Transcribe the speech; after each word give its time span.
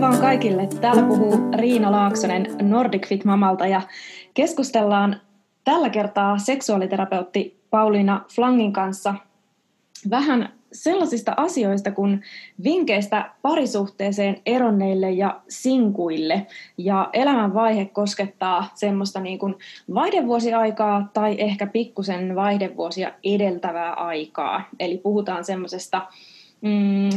Vaan 0.00 0.20
kaikille. 0.20 0.68
Täällä 0.80 1.02
puhuu 1.02 1.50
Riina 1.56 1.92
Laaksonen 1.92 2.46
Nordic 2.62 3.06
Fit 3.06 3.24
Mamalta 3.24 3.66
ja 3.66 3.82
keskustellaan 4.34 5.20
tällä 5.64 5.90
kertaa 5.90 6.38
seksuaaliterapeutti 6.38 7.60
Pauliina 7.70 8.24
Flangin 8.34 8.72
kanssa 8.72 9.14
vähän 10.10 10.52
sellaisista 10.72 11.34
asioista 11.36 11.90
kuin 11.90 12.22
vinkkeistä 12.64 13.30
parisuhteeseen 13.42 14.36
eronneille 14.46 15.10
ja 15.10 15.40
sinkuille. 15.48 16.46
Ja 16.78 17.08
elämänvaihe 17.12 17.84
koskettaa 17.84 18.70
semmoista 18.74 19.20
niin 19.20 19.38
kuin 19.38 19.54
vaihdevuosiaikaa 19.94 21.10
tai 21.12 21.36
ehkä 21.38 21.66
pikkusen 21.66 22.34
vaihdevuosia 22.34 23.12
edeltävää 23.24 23.92
aikaa. 23.92 24.62
Eli 24.80 24.98
puhutaan 24.98 25.44
semmoisesta 25.44 26.02
mm, 26.60 27.10
45-55 27.10 27.14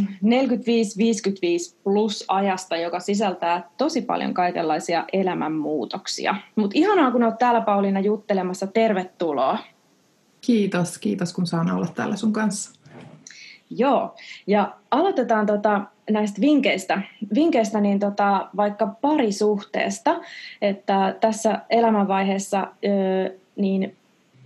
plus 1.84 2.26
ajasta, 2.27 2.77
joka 2.77 2.99
sisältää 2.99 3.70
tosi 3.77 4.02
paljon 4.02 4.34
kaikenlaisia 4.34 5.05
elämänmuutoksia. 5.13 6.36
Mutta 6.55 6.77
ihanaa, 6.80 7.12
kun 7.12 7.23
olet 7.23 7.38
täällä 7.38 7.62
Pauliina 7.62 8.00
juttelemassa. 8.00 8.67
Tervetuloa. 8.67 9.58
Kiitos, 10.41 10.98
kiitos 10.98 11.34
kun 11.34 11.48
saan 11.48 11.72
olla 11.72 11.88
täällä 11.95 12.16
sun 12.16 12.34
kanssa. 12.34 12.80
Joo, 13.70 14.16
ja 14.48 14.76
aloitetaan 14.91 15.45
tota, 15.45 15.81
näistä 16.09 16.41
vinkkeistä, 16.41 17.02
vinkkeistä 17.34 17.81
niin 17.81 18.00
tota, 18.00 18.50
vaikka 18.58 18.88
parisuhteesta, 18.88 20.22
että 20.62 21.16
tässä 21.22 21.59
elämänvaiheessa 21.70 22.67
niin 23.55 23.95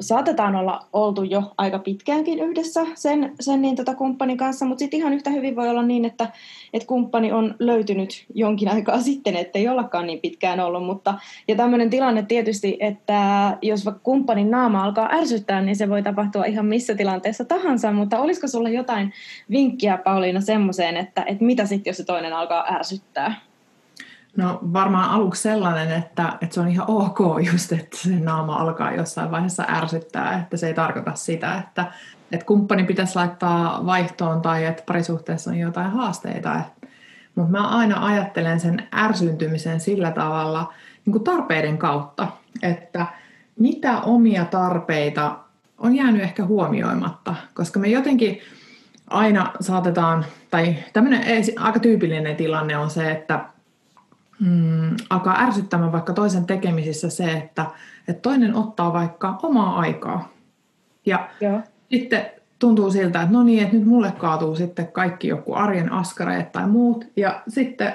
saatetaan 0.01 0.55
olla 0.55 0.79
oltu 0.93 1.23
jo 1.23 1.43
aika 1.57 1.79
pitkäänkin 1.79 2.39
yhdessä 2.39 2.85
sen, 2.95 3.35
sen 3.39 3.61
niin 3.61 3.75
tota 3.75 3.95
kumppanin 3.95 4.37
kanssa, 4.37 4.65
mutta 4.65 4.79
sitten 4.79 4.99
ihan 4.99 5.13
yhtä 5.13 5.29
hyvin 5.29 5.55
voi 5.55 5.69
olla 5.69 5.83
niin, 5.83 6.05
että, 6.05 6.29
että 6.73 6.87
kumppani 6.87 7.31
on 7.31 7.55
löytynyt 7.59 8.25
jonkin 8.33 8.69
aikaa 8.69 9.01
sitten, 9.01 9.35
ettei 9.35 9.67
ollakaan 9.67 10.07
niin 10.07 10.21
pitkään 10.21 10.59
ollut. 10.59 10.85
Mutta, 10.85 11.13
ja 11.47 11.55
tämmöinen 11.55 11.89
tilanne 11.89 12.23
tietysti, 12.23 12.77
että 12.79 13.57
jos 13.61 13.85
vaikka 13.85 14.01
kumppanin 14.03 14.51
naama 14.51 14.83
alkaa 14.83 15.09
ärsyttää, 15.11 15.61
niin 15.61 15.75
se 15.75 15.89
voi 15.89 16.03
tapahtua 16.03 16.45
ihan 16.45 16.65
missä 16.65 16.95
tilanteessa 16.95 17.45
tahansa, 17.45 17.91
mutta 17.91 18.19
olisiko 18.19 18.47
sulla 18.47 18.69
jotain 18.69 19.13
vinkkiä 19.49 19.97
Pauliina 19.97 20.41
semmoiseen, 20.41 20.97
että, 20.97 21.23
että 21.23 21.43
mitä 21.43 21.65
sitten, 21.65 21.91
jos 21.91 21.97
se 21.97 22.03
toinen 22.03 22.33
alkaa 22.33 22.73
ärsyttää? 22.73 23.46
No 24.37 24.59
varmaan 24.73 25.09
aluksi 25.09 25.41
sellainen, 25.41 25.91
että, 25.91 26.33
että 26.41 26.53
se 26.53 26.61
on 26.61 26.67
ihan 26.67 26.89
ok 26.89 27.19
just, 27.51 27.71
että 27.71 27.97
se 27.97 28.09
naama 28.09 28.55
alkaa 28.55 28.91
jossain 28.91 29.31
vaiheessa 29.31 29.65
ärsyttää, 29.69 30.39
että 30.39 30.57
se 30.57 30.67
ei 30.67 30.73
tarkoita 30.73 31.15
sitä, 31.15 31.57
että, 31.57 31.85
että 32.31 32.45
kumppani 32.45 32.83
pitäisi 32.83 33.15
laittaa 33.15 33.85
vaihtoon 33.85 34.41
tai 34.41 34.65
että 34.65 34.83
parisuhteessa 34.85 35.51
on 35.51 35.57
jotain 35.57 35.91
haasteita. 35.91 36.61
Mutta 37.35 37.51
mä 37.51 37.67
aina 37.67 38.05
ajattelen 38.05 38.59
sen 38.59 38.87
ärsyntymisen 38.95 39.79
sillä 39.79 40.11
tavalla 40.11 40.73
niin 41.05 41.11
kuin 41.11 41.23
tarpeiden 41.23 41.77
kautta, 41.77 42.27
että 42.61 43.05
mitä 43.59 44.01
omia 44.01 44.45
tarpeita 44.45 45.37
on 45.77 45.95
jäänyt 45.95 46.21
ehkä 46.21 46.45
huomioimatta, 46.45 47.35
koska 47.53 47.79
me 47.79 47.87
jotenkin 47.87 48.41
aina 49.09 49.51
saatetaan, 49.59 50.25
tai 50.51 50.75
tämmöinen 50.93 51.23
aika 51.59 51.79
tyypillinen 51.79 52.35
tilanne 52.35 52.77
on 52.77 52.89
se, 52.89 53.11
että 53.11 53.45
mm, 54.39 54.95
alkaa 55.09 55.39
ärsyttämään 55.39 55.91
vaikka 55.91 56.13
toisen 56.13 56.45
tekemisissä 56.45 57.09
se, 57.09 57.31
että, 57.31 57.65
että 58.07 58.21
toinen 58.21 58.55
ottaa 58.55 58.93
vaikka 58.93 59.39
omaa 59.43 59.79
aikaa. 59.79 60.29
Ja 61.05 61.29
Joo. 61.41 61.61
sitten 61.91 62.25
tuntuu 62.59 62.91
siltä, 62.91 63.21
että 63.21 63.33
no 63.33 63.43
niin, 63.43 63.63
että 63.63 63.75
nyt 63.75 63.85
mulle 63.85 64.11
kaatuu 64.11 64.55
sitten 64.55 64.87
kaikki 64.87 65.27
joku 65.27 65.53
arjen 65.53 65.91
askareet 65.91 66.51
tai 66.51 66.67
muut. 66.67 67.05
Ja 67.15 67.41
sitten 67.47 67.93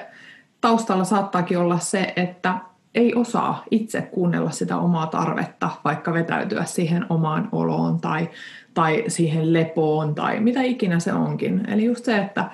taustalla 0.61 1.03
saattaakin 1.03 1.57
olla 1.57 1.79
se, 1.79 2.13
että 2.15 2.55
ei 2.95 3.15
osaa 3.15 3.63
itse 3.71 4.01
kuunnella 4.01 4.51
sitä 4.51 4.77
omaa 4.77 5.07
tarvetta, 5.07 5.69
vaikka 5.83 6.13
vetäytyä 6.13 6.63
siihen 6.63 7.05
omaan 7.09 7.49
oloon 7.51 8.01
tai, 8.01 8.29
tai 8.73 9.03
siihen 9.07 9.53
lepoon 9.53 10.15
tai 10.15 10.39
mitä 10.39 10.61
ikinä 10.61 10.99
se 10.99 11.13
onkin. 11.13 11.69
Eli 11.69 11.85
just 11.85 12.05
se, 12.05 12.17
että 12.17 12.45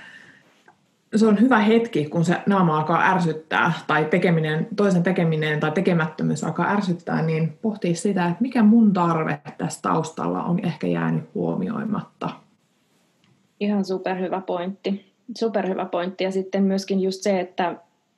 se 1.15 1.27
on 1.27 1.41
hyvä 1.41 1.59
hetki, 1.59 2.05
kun 2.05 2.25
se 2.25 2.35
naama 2.45 2.77
alkaa 2.77 3.11
ärsyttää 3.11 3.73
tai 3.87 4.05
tekeminen, 4.05 4.67
toisen 4.75 5.03
tekeminen 5.03 5.59
tai 5.59 5.71
tekemättömyys 5.71 6.43
alkaa 6.43 6.71
ärsyttää, 6.71 7.21
niin 7.21 7.57
pohtii 7.61 7.95
sitä, 7.95 8.25
että 8.25 8.41
mikä 8.41 8.63
mun 8.63 8.93
tarve 8.93 9.41
tässä 9.57 9.81
taustalla 9.81 10.43
on 10.43 10.59
ehkä 10.65 10.87
jäänyt 10.87 11.23
huomioimatta. 11.35 12.29
Ihan 13.59 13.85
superhyvä 13.85 14.41
pointti. 14.41 15.13
Superhyvä 15.37 15.85
pointti. 15.85 16.23
Ja 16.23 16.31
sitten 16.31 16.63
myöskin 16.63 17.01
just 17.01 17.23
se, 17.23 17.39
että 17.39 17.75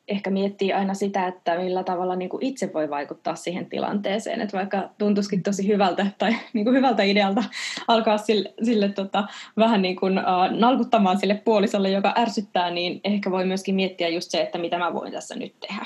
ehkä 0.07 0.29
miettii 0.29 0.73
aina 0.73 0.93
sitä, 0.93 1.27
että 1.27 1.57
millä 1.57 1.83
tavalla 1.83 2.15
niin 2.15 2.29
kuin 2.29 2.43
itse 2.43 2.71
voi 2.73 2.89
vaikuttaa 2.89 3.35
siihen 3.35 3.65
tilanteeseen. 3.65 4.41
Että 4.41 4.57
vaikka 4.57 4.89
tuntuisikin 4.97 5.43
tosi 5.43 5.67
hyvältä 5.67 6.07
tai 6.17 6.35
niin 6.53 6.65
kuin 6.65 6.75
hyvältä 6.75 7.03
idealta 7.03 7.43
alkaa 7.87 8.17
sille, 8.17 8.53
sille 8.63 8.89
tota, 8.89 9.27
vähän 9.57 9.81
niin 9.81 9.95
kuin, 9.95 10.19
uh, 10.19 10.59
nalkuttamaan 10.59 11.19
sille 11.19 11.41
puolisolle, 11.45 11.89
joka 11.89 12.13
ärsyttää, 12.17 12.71
niin 12.71 13.01
ehkä 13.03 13.31
voi 13.31 13.45
myöskin 13.45 13.75
miettiä 13.75 14.09
just 14.09 14.31
se, 14.31 14.41
että 14.41 14.57
mitä 14.57 14.77
mä 14.77 14.93
voin 14.93 15.11
tässä 15.11 15.35
nyt 15.35 15.59
tehdä. 15.59 15.85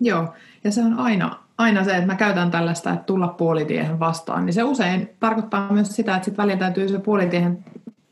Joo, 0.00 0.34
ja 0.64 0.72
se 0.72 0.82
on 0.82 0.98
aina, 0.98 1.38
aina 1.58 1.84
se, 1.84 1.90
että 1.90 2.06
mä 2.06 2.14
käytän 2.14 2.50
tällaista, 2.50 2.92
että 2.92 3.04
tulla 3.04 3.28
puolitiehen 3.28 3.98
vastaan, 3.98 4.46
niin 4.46 4.54
se 4.54 4.62
usein 4.62 5.10
tarkoittaa 5.20 5.72
myös 5.72 5.96
sitä, 5.96 6.14
että 6.14 6.24
sitten 6.24 6.42
välillä 6.42 6.58
täytyy 6.58 6.88
se 6.88 6.98
puolitiehen 6.98 7.64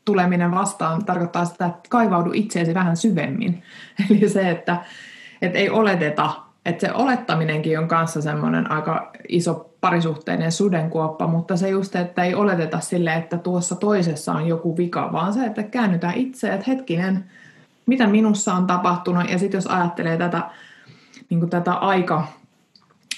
tuleminen 0.05 0.51
vastaan 0.51 1.05
tarkoittaa 1.05 1.45
sitä, 1.45 1.65
että 1.65 1.89
kaivaudu 1.89 2.31
itseesi 2.33 2.73
vähän 2.73 2.97
syvemmin. 2.97 3.63
Eli 4.09 4.29
se, 4.29 4.49
että 4.49 4.77
että 5.41 5.59
ei 5.59 5.69
oleteta, 5.69 6.29
että 6.65 6.87
se 6.87 6.93
olettaminenkin 6.93 7.79
on 7.79 7.87
kanssa 7.87 8.21
semmoinen 8.21 8.71
aika 8.71 9.11
iso 9.29 9.71
parisuhteinen 9.81 10.51
sudenkuoppa, 10.51 11.27
mutta 11.27 11.57
se 11.57 11.69
just, 11.69 11.95
että 11.95 12.23
ei 12.23 12.35
oleteta 12.35 12.79
sille, 12.79 13.13
että 13.13 13.37
tuossa 13.37 13.75
toisessa 13.75 14.33
on 14.33 14.47
joku 14.47 14.77
vika, 14.77 15.09
vaan 15.11 15.33
se, 15.33 15.45
että 15.45 15.63
käännytään 15.63 16.15
itse, 16.15 16.53
että 16.53 16.65
hetkinen, 16.67 17.25
mitä 17.85 18.07
minussa 18.07 18.53
on 18.53 18.67
tapahtunut, 18.67 19.29
ja 19.29 19.39
sitten 19.39 19.57
jos 19.57 19.67
ajattelee 19.67 20.17
tätä, 20.17 20.41
niin 21.29 21.49
tätä 21.49 21.73
aika- 21.73 22.27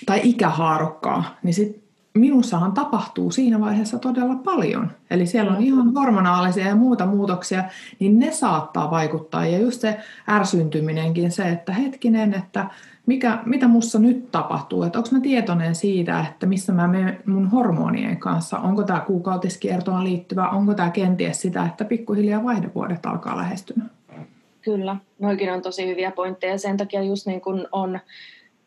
tai 0.06 0.22
ikähaarukkaa, 0.24 1.38
niin 1.44 1.54
sitten 1.54 1.83
minussahan 2.14 2.72
tapahtuu 2.72 3.32
siinä 3.32 3.60
vaiheessa 3.60 4.00
todella 4.00 4.36
paljon. 4.36 4.92
Eli 5.10 5.26
siellä 5.26 5.52
on 5.52 5.64
ihan 5.64 5.94
hormonaalisia 5.94 6.68
ja 6.68 6.76
muuta 6.76 7.06
muutoksia, 7.06 7.64
niin 8.00 8.20
ne 8.20 8.32
saattaa 8.32 8.92
vaikuttaa. 8.92 9.46
Ja 9.46 9.60
just 9.60 9.82
se 9.82 9.98
ärsyntyminenkin, 10.30 11.32
se, 11.32 11.50
että 11.50 11.74
hetkinen, 11.74 12.34
että 12.34 12.66
mikä, 13.06 13.40
mitä 13.46 13.68
mussa 13.68 14.00
nyt 14.00 14.32
tapahtuu, 14.32 14.84
että 14.84 15.00
onko 15.00 15.10
mä 15.12 15.20
tietoinen 15.20 15.76
siitä, 15.76 16.26
että 16.30 16.46
missä 16.46 16.74
mä 16.74 16.88
menen 16.88 17.20
mun 17.26 17.48
hormonien 17.48 18.18
kanssa, 18.18 18.60
onko 18.60 18.84
tämä 18.84 19.00
kuukautiskiertoon 19.00 20.04
liittyvä, 20.04 20.50
onko 20.50 20.74
tämä 20.74 20.90
kenties 20.90 21.42
sitä, 21.42 21.66
että 21.66 21.86
pikkuhiljaa 21.86 22.44
vaihdevuodet 22.44 23.06
alkaa 23.06 23.38
lähestyä. 23.38 23.84
Kyllä, 24.62 24.96
noikin 25.20 25.54
on 25.54 25.62
tosi 25.62 25.88
hyviä 25.88 26.12
pointteja. 26.12 26.58
Sen 26.58 26.78
takia 26.78 27.04
just 27.04 27.28
niin 27.28 27.42
kun 27.42 27.68
on 27.72 28.00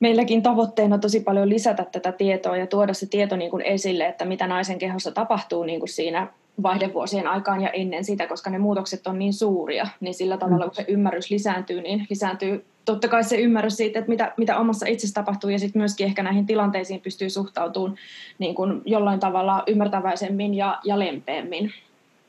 meilläkin 0.01 0.43
tavoitteena 0.43 0.99
tosi 0.99 1.21
paljon 1.21 1.49
lisätä 1.49 1.85
tätä 1.93 2.13
tietoa 2.13 2.57
ja 2.57 2.67
tuoda 2.67 2.95
se 2.95 3.07
tieto 3.07 3.37
niin 3.37 3.51
kuin 3.51 3.63
esille, 3.63 4.07
että 4.07 4.25
mitä 4.25 4.47
naisen 4.47 4.79
kehossa 4.79 5.13
tapahtuu 5.13 5.65
niin 5.65 5.79
kuin 5.79 5.89
siinä 5.89 6.29
vaihdevuosien 6.63 7.29
aikaan 7.29 7.61
ja 7.61 7.71
ennen 7.71 8.05
sitä, 8.05 8.27
koska 8.27 8.51
ne 8.51 8.59
muutokset 8.59 9.07
on 9.07 9.19
niin 9.19 9.35
suuria, 9.35 9.87
niin 10.01 10.15
sillä 10.15 10.37
tavalla 10.37 10.65
kun 10.65 10.75
se 10.75 10.85
ymmärrys 10.89 11.31
lisääntyy, 11.31 11.81
niin 11.81 12.07
lisääntyy 12.11 12.65
totta 12.85 13.09
kai 13.09 13.25
se 13.25 13.37
ymmärrys 13.37 13.77
siitä, 13.77 13.99
että 13.99 14.09
mitä, 14.09 14.33
mitä 14.37 14.59
omassa 14.59 14.87
itsessä 14.87 15.15
tapahtuu 15.15 15.51
ja 15.51 15.59
sitten 15.59 15.81
myöskin 15.81 16.07
ehkä 16.07 16.23
näihin 16.23 16.47
tilanteisiin 16.47 17.01
pystyy 17.01 17.31
suhtautumaan 17.31 17.99
niin 18.39 18.55
kuin 18.55 18.83
jollain 18.85 19.21
tavalla 19.21 19.63
ymmärtäväisemmin 19.67 20.55
ja, 20.55 20.79
ja 20.85 20.99
lempeämmin. 20.99 21.73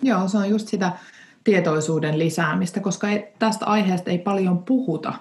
Joo, 0.02 0.28
se 0.28 0.38
on 0.38 0.50
just 0.50 0.68
sitä 0.68 0.92
tietoisuuden 1.44 2.20
lisäämistä, 2.20 2.80
koska 2.80 3.10
ei, 3.10 3.28
tästä 3.40 3.66
aiheesta 3.66 4.12
ei 4.12 4.18
paljon 4.18 4.64
puhuta. 4.64 5.14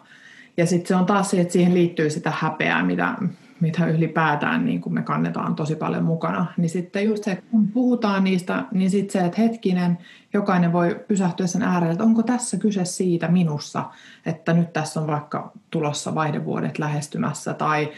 Ja 0.56 0.66
sitten 0.66 0.88
se 0.88 0.94
on 0.94 1.06
taas 1.06 1.30
se, 1.30 1.40
että 1.40 1.52
siihen 1.52 1.74
liittyy 1.74 2.10
sitä 2.10 2.32
häpeää, 2.36 2.84
mitä, 2.84 3.14
mitä 3.60 3.86
ylipäätään 3.86 4.64
niin 4.64 4.80
kun 4.80 4.94
me 4.94 5.02
kannetaan 5.02 5.54
tosi 5.54 5.76
paljon 5.76 6.04
mukana. 6.04 6.46
Niin 6.56 6.70
sitten 6.70 7.04
just 7.04 7.24
se, 7.24 7.42
kun 7.50 7.68
puhutaan 7.68 8.24
niistä, 8.24 8.64
niin 8.72 8.90
sitten 8.90 9.12
se, 9.12 9.26
että 9.26 9.40
hetkinen, 9.40 9.98
jokainen 10.32 10.72
voi 10.72 11.04
pysähtyä 11.08 11.46
sen 11.46 11.62
äärelle, 11.62 11.92
että 11.92 12.04
onko 12.04 12.22
tässä 12.22 12.56
kyse 12.56 12.84
siitä 12.84 13.28
minussa, 13.28 13.84
että 14.26 14.52
nyt 14.52 14.72
tässä 14.72 15.00
on 15.00 15.06
vaikka 15.06 15.52
tulossa 15.70 16.14
vaihdevuodet 16.14 16.78
lähestymässä 16.78 17.54
tai, 17.54 17.88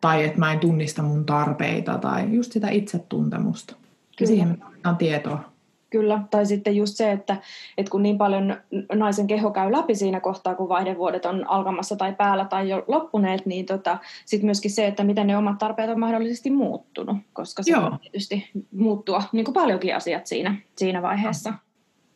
tai 0.00 0.24
että 0.24 0.38
mä 0.38 0.52
en 0.52 0.58
tunnista 0.58 1.02
mun 1.02 1.24
tarpeita 1.24 1.98
tai 1.98 2.34
just 2.34 2.52
sitä 2.52 2.68
itsetuntemusta. 2.68 3.76
Kyllä. 4.18 4.28
Siihen 4.28 4.48
me 4.48 4.56
tarvitaan 4.56 4.96
tietoa. 4.96 5.47
Kyllä, 5.90 6.20
tai 6.30 6.46
sitten 6.46 6.76
just 6.76 6.96
se, 6.96 7.12
että, 7.12 7.36
että 7.78 7.90
kun 7.90 8.02
niin 8.02 8.18
paljon 8.18 8.56
naisen 8.94 9.26
keho 9.26 9.50
käy 9.50 9.72
läpi 9.72 9.94
siinä 9.94 10.20
kohtaa, 10.20 10.54
kun 10.54 10.68
vaihdevuodet 10.68 11.24
on 11.24 11.50
alkamassa 11.50 11.96
tai 11.96 12.14
päällä 12.14 12.44
tai 12.44 12.68
jo 12.68 12.84
loppuneet, 12.88 13.46
niin 13.46 13.66
tota, 13.66 13.98
sitten 14.24 14.46
myöskin 14.46 14.70
se, 14.70 14.86
että 14.86 15.04
miten 15.04 15.26
ne 15.26 15.36
omat 15.36 15.58
tarpeet 15.58 15.90
on 15.90 16.00
mahdollisesti 16.00 16.50
muuttunut, 16.50 17.16
koska 17.32 17.62
se 17.62 17.70
Joo. 17.70 17.86
on 17.86 17.98
tietysti 17.98 18.50
muuttua 18.72 19.22
niin 19.32 19.44
kuin 19.44 19.54
paljonkin 19.54 19.96
asiat 19.96 20.26
siinä, 20.26 20.54
siinä 20.76 21.02
vaiheessa. 21.02 21.54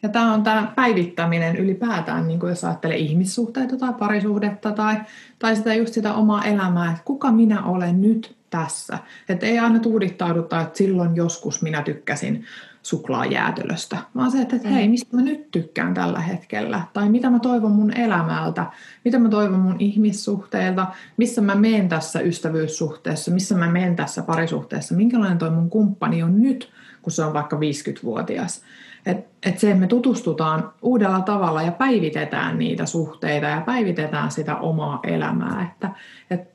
Ja 0.03 0.09
tämä 0.09 0.35
on 0.35 0.43
tämä 0.43 0.73
päivittäminen 0.77 1.57
ylipäätään, 1.57 2.29
niin 2.29 2.41
kuin 2.41 2.51
jos 2.51 2.65
ajattelee 2.65 2.97
ihmissuhteita 2.97 3.77
tai 3.77 3.93
parisuhdetta 3.99 4.73
tai, 4.73 4.97
tai 5.39 5.57
sitä 5.57 5.75
just 5.75 5.95
sitä 5.95 6.15
omaa 6.15 6.45
elämää, 6.45 6.91
että 6.91 7.03
kuka 7.05 7.33
minä 7.33 7.65
olen 7.65 8.01
nyt 8.01 8.37
tässä. 8.51 8.99
Että 9.29 9.47
ei 9.47 9.59
aina 9.59 9.79
tuudittauduta, 9.79 10.61
että 10.61 10.79
silloin 10.79 11.17
joskus 11.17 11.63
minä 11.63 11.83
tykkäsin 11.83 12.45
suklaajäätelöstä, 12.83 13.99
vaan 14.17 14.31
se, 14.31 14.43
että, 14.43 14.57
että 14.57 14.69
hei, 14.69 14.87
mm. 14.87 14.91
mistä 14.91 15.17
mä 15.17 15.23
nyt 15.23 15.51
tykkään 15.51 15.95
tällä 15.95 16.21
hetkellä, 16.21 16.83
tai 16.93 17.09
mitä 17.09 17.31
mä 17.31 17.39
toivon 17.39 17.71
mun 17.71 17.97
elämältä, 17.97 18.67
mitä 19.05 19.19
mä 19.19 19.29
toivon 19.29 19.61
mun 19.61 19.77
ihmissuhteilta, 19.79 20.87
missä 21.17 21.41
mä 21.41 21.55
menen 21.55 21.89
tässä 21.89 22.21
ystävyyssuhteessa, 22.21 23.31
missä 23.31 23.57
mä 23.57 23.71
menen 23.71 23.97
tässä 23.97 24.23
parisuhteessa, 24.23 24.95
minkälainen 24.95 25.39
toi 25.39 25.51
mun 25.51 25.71
kumppani 25.71 26.23
on 26.23 26.43
nyt, 26.43 26.71
kun 27.03 27.13
se 27.13 27.25
on 27.25 27.33
vaikka 27.33 27.57
50-vuotias. 27.57 28.63
Että 29.07 29.33
et 29.47 29.59
se, 29.59 29.69
että 29.69 29.81
me 29.81 29.87
tutustutaan 29.87 30.73
uudella 30.83 31.21
tavalla 31.21 31.63
ja 31.63 31.73
päivitetään 31.73 32.59
niitä 32.59 32.87
suhteita 32.87 33.47
ja 33.47 33.61
päivitetään 33.61 34.31
sitä 34.31 34.57
omaa 34.57 35.01
elämää. 35.03 35.73
Että 35.73 35.91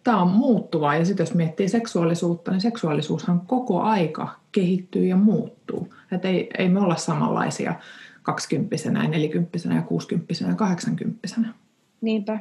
tämä 0.04 0.22
on 0.22 0.28
muuttuvaa 0.28 0.96
ja 0.96 1.06
sitten 1.06 1.24
jos 1.24 1.34
miettii 1.34 1.70
seksuaalisuutta, 1.70 2.52
niin 2.52 2.62
seksuaalisuushan 2.62 3.42
koko 3.42 3.82
aika 3.82 4.30
kehittyy 4.52 5.06
ja 5.06 5.16
muuttuu. 5.16 5.94
Että 6.12 6.28
ei, 6.28 6.50
ei 6.58 6.70
me 6.70 6.80
olla 6.80 6.96
samanlaisia 6.96 7.76
kaksikymppisenä 8.24 9.08
nelikymppisenä 9.08 9.76
ja 9.76 9.82
kuusikymppisenä 9.82 10.50
ja 10.50 10.56
kahdeksankymppisenä. 10.56 11.54
Niinpä. 12.02 12.40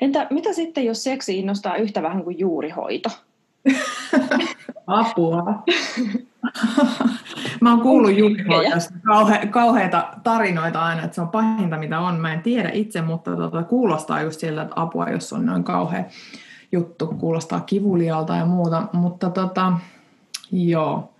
Entä 0.00 0.26
mitä 0.30 0.52
sitten, 0.52 0.84
jos 0.84 1.04
seksi 1.04 1.38
innostaa 1.38 1.76
yhtä 1.76 2.02
vähän 2.02 2.24
kuin 2.24 2.38
juurihoito? 2.38 3.08
Apua. 4.86 5.44
Mä 7.60 7.70
oon 7.70 7.80
kuullut 7.80 8.18
juurihoidosta 8.18 8.94
kauhe, 9.04 9.46
kauheita 9.46 10.08
tarinoita 10.22 10.82
aina, 10.82 11.04
että 11.04 11.14
se 11.14 11.20
on 11.20 11.28
pahinta 11.28 11.76
mitä 11.76 12.00
on. 12.00 12.20
Mä 12.20 12.32
en 12.32 12.42
tiedä 12.42 12.70
itse, 12.72 13.02
mutta 13.02 13.36
tota, 13.36 13.62
kuulostaa 13.62 14.22
just 14.22 14.40
siltä, 14.40 14.62
että 14.62 14.74
apua, 14.76 15.10
jos 15.10 15.32
on 15.32 15.46
noin 15.46 15.64
kauhea 15.64 16.04
juttu, 16.72 17.06
kuulostaa 17.06 17.60
kivulialta 17.60 18.36
ja 18.36 18.46
muuta. 18.46 18.88
Mutta 18.92 19.30
tota, 19.30 19.72
joo. 20.52 21.12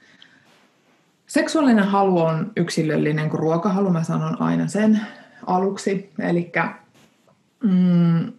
Seksuaalinen 1.27 1.85
halu 1.85 2.21
on 2.21 2.53
yksilöllinen 2.57 3.31
kuin 3.31 3.41
ruokahalu, 3.41 3.91
mä 3.91 4.03
sanon 4.03 4.43
aina 4.43 4.67
sen 4.67 5.01
aluksi. 5.47 6.13
Eli 6.19 6.53
mm, 7.63 8.33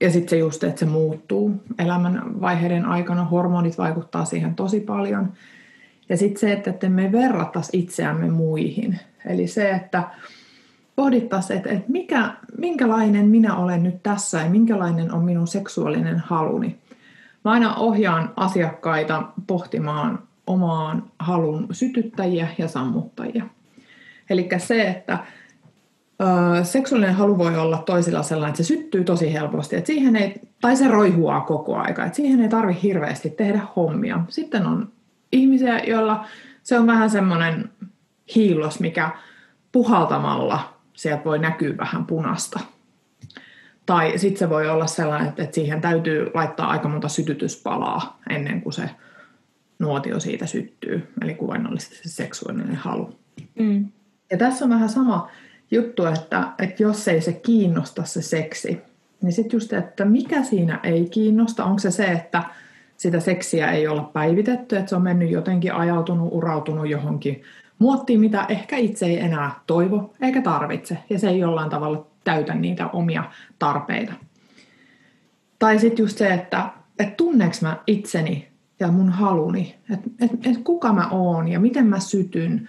ja 0.00 0.10
sitten 0.10 0.28
se 0.28 0.36
just, 0.36 0.64
että 0.64 0.78
se 0.78 0.86
muuttuu 0.86 1.62
elämän 1.78 2.40
vaiheiden 2.40 2.86
aikana. 2.86 3.24
Hormonit 3.24 3.78
vaikuttaa 3.78 4.24
siihen 4.24 4.54
tosi 4.54 4.80
paljon. 4.80 5.32
Ja 6.08 6.16
sitten 6.16 6.40
se, 6.40 6.52
että 6.52 6.88
me 6.88 7.12
verrattaisi 7.12 7.78
itseämme 7.78 8.30
muihin. 8.30 9.00
Eli 9.26 9.46
se, 9.46 9.70
että 9.70 10.02
pohdittaisiin, 10.96 11.56
että, 11.56 11.70
että 11.70 11.92
mikä, 11.92 12.32
minkälainen 12.58 13.28
minä 13.28 13.56
olen 13.56 13.82
nyt 13.82 14.02
tässä 14.02 14.38
ja 14.38 14.50
minkälainen 14.50 15.12
on 15.12 15.24
minun 15.24 15.46
seksuaalinen 15.46 16.18
haluni. 16.18 16.78
Mä 17.44 17.50
aina 17.50 17.74
ohjaan 17.74 18.32
asiakkaita 18.36 19.22
pohtimaan 19.46 20.18
omaan 20.46 21.02
halun 21.18 21.66
sytyttäjiä 21.72 22.48
ja 22.58 22.68
sammuttajia. 22.68 23.44
Eli 24.30 24.48
se, 24.58 24.88
että 24.88 25.18
ö, 26.22 26.64
seksuaalinen 26.64 27.14
halu 27.14 27.38
voi 27.38 27.56
olla 27.56 27.78
toisilla 27.78 28.22
sellainen, 28.22 28.50
että 28.50 28.62
se 28.62 28.66
syttyy 28.66 29.04
tosi 29.04 29.32
helposti, 29.32 29.76
että 29.76 29.86
siihen 29.86 30.16
ei, 30.16 30.40
tai 30.60 30.76
se 30.76 30.88
roihuaa 30.88 31.40
koko 31.40 31.76
aika, 31.76 32.04
että 32.04 32.16
siihen 32.16 32.40
ei 32.40 32.48
tarvi 32.48 32.78
hirveästi 32.82 33.30
tehdä 33.30 33.60
hommia. 33.76 34.20
Sitten 34.28 34.66
on 34.66 34.88
ihmisiä, 35.32 35.78
joilla 35.78 36.26
se 36.62 36.78
on 36.78 36.86
vähän 36.86 37.10
semmoinen 37.10 37.70
hiillos, 38.34 38.80
mikä 38.80 39.10
puhaltamalla 39.72 40.78
sieltä 40.92 41.24
voi 41.24 41.38
näkyä 41.38 41.76
vähän 41.76 42.06
punasta. 42.06 42.60
Tai 43.86 44.18
sitten 44.18 44.38
se 44.38 44.50
voi 44.50 44.68
olla 44.68 44.86
sellainen, 44.86 45.28
että 45.28 45.48
siihen 45.52 45.80
täytyy 45.80 46.30
laittaa 46.34 46.70
aika 46.70 46.88
monta 46.88 47.08
sytytyspalaa 47.08 48.20
ennen 48.30 48.62
kuin 48.62 48.72
se 48.72 48.90
nuotio 49.78 50.20
siitä 50.20 50.46
syttyy, 50.46 51.08
eli 51.22 51.34
kuvainnollisesti 51.34 51.96
se 51.96 52.08
seksuaalinen 52.08 52.76
halu. 52.76 53.18
Mm. 53.58 53.88
Ja 54.30 54.38
tässä 54.38 54.64
on 54.64 54.70
vähän 54.70 54.88
sama 54.88 55.30
juttu, 55.70 56.04
että, 56.04 56.52
että 56.58 56.82
jos 56.82 57.08
ei 57.08 57.20
se 57.20 57.32
kiinnosta 57.32 58.04
se 58.04 58.22
seksi, 58.22 58.78
niin 59.22 59.32
sitten 59.32 59.56
just, 59.56 59.72
että 59.72 60.04
mikä 60.04 60.42
siinä 60.42 60.80
ei 60.82 61.08
kiinnosta, 61.10 61.64
onko 61.64 61.78
se 61.78 61.90
se, 61.90 62.04
että 62.04 62.42
sitä 62.98 63.20
seksiä 63.20 63.70
ei 63.70 63.86
olla 63.86 64.10
päivitetty, 64.12 64.76
että 64.76 64.88
se 64.88 64.96
on 64.96 65.02
mennyt 65.02 65.30
jotenkin 65.30 65.74
ajautunut, 65.74 66.28
urautunut 66.32 66.88
johonkin 66.88 67.42
muottiin, 67.78 68.20
mitä 68.20 68.46
ehkä 68.48 68.76
itse 68.76 69.06
ei 69.06 69.20
enää 69.20 69.60
toivo 69.66 70.14
eikä 70.20 70.42
tarvitse, 70.42 70.98
ja 71.10 71.18
se 71.18 71.28
ei 71.28 71.38
jollain 71.38 71.70
tavalla 71.70 72.06
täytä 72.24 72.54
niitä 72.54 72.88
omia 72.88 73.24
tarpeita. 73.58 74.12
Tai 75.58 75.78
sitten 75.78 76.02
just 76.02 76.18
se, 76.18 76.34
että, 76.34 76.70
että 76.98 77.14
tunneeko 77.14 77.54
mä 77.62 77.76
itseni 77.86 78.48
ja 78.80 78.88
mun 78.88 79.10
haluni, 79.10 79.74
että 79.92 80.10
et, 80.20 80.46
et 80.46 80.58
kuka 80.64 80.92
mä 80.92 81.08
oon 81.10 81.48
ja 81.48 81.60
miten 81.60 81.86
mä 81.86 82.00
sytyn 82.00 82.68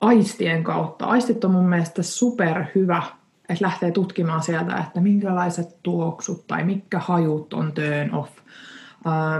aistien 0.00 0.64
kautta. 0.64 1.04
Aistit 1.04 1.44
on 1.44 1.50
mun 1.50 1.68
mielestä 1.68 2.02
super 2.02 2.64
hyvä, 2.74 3.02
että 3.48 3.64
lähtee 3.64 3.90
tutkimaan 3.90 4.42
sieltä, 4.42 4.76
että 4.76 5.00
minkälaiset 5.00 5.82
tuoksut 5.82 6.46
tai 6.46 6.64
mitkä 6.64 6.98
hajut 6.98 7.54
on 7.54 7.72
turn 7.72 8.14
off, 8.14 8.32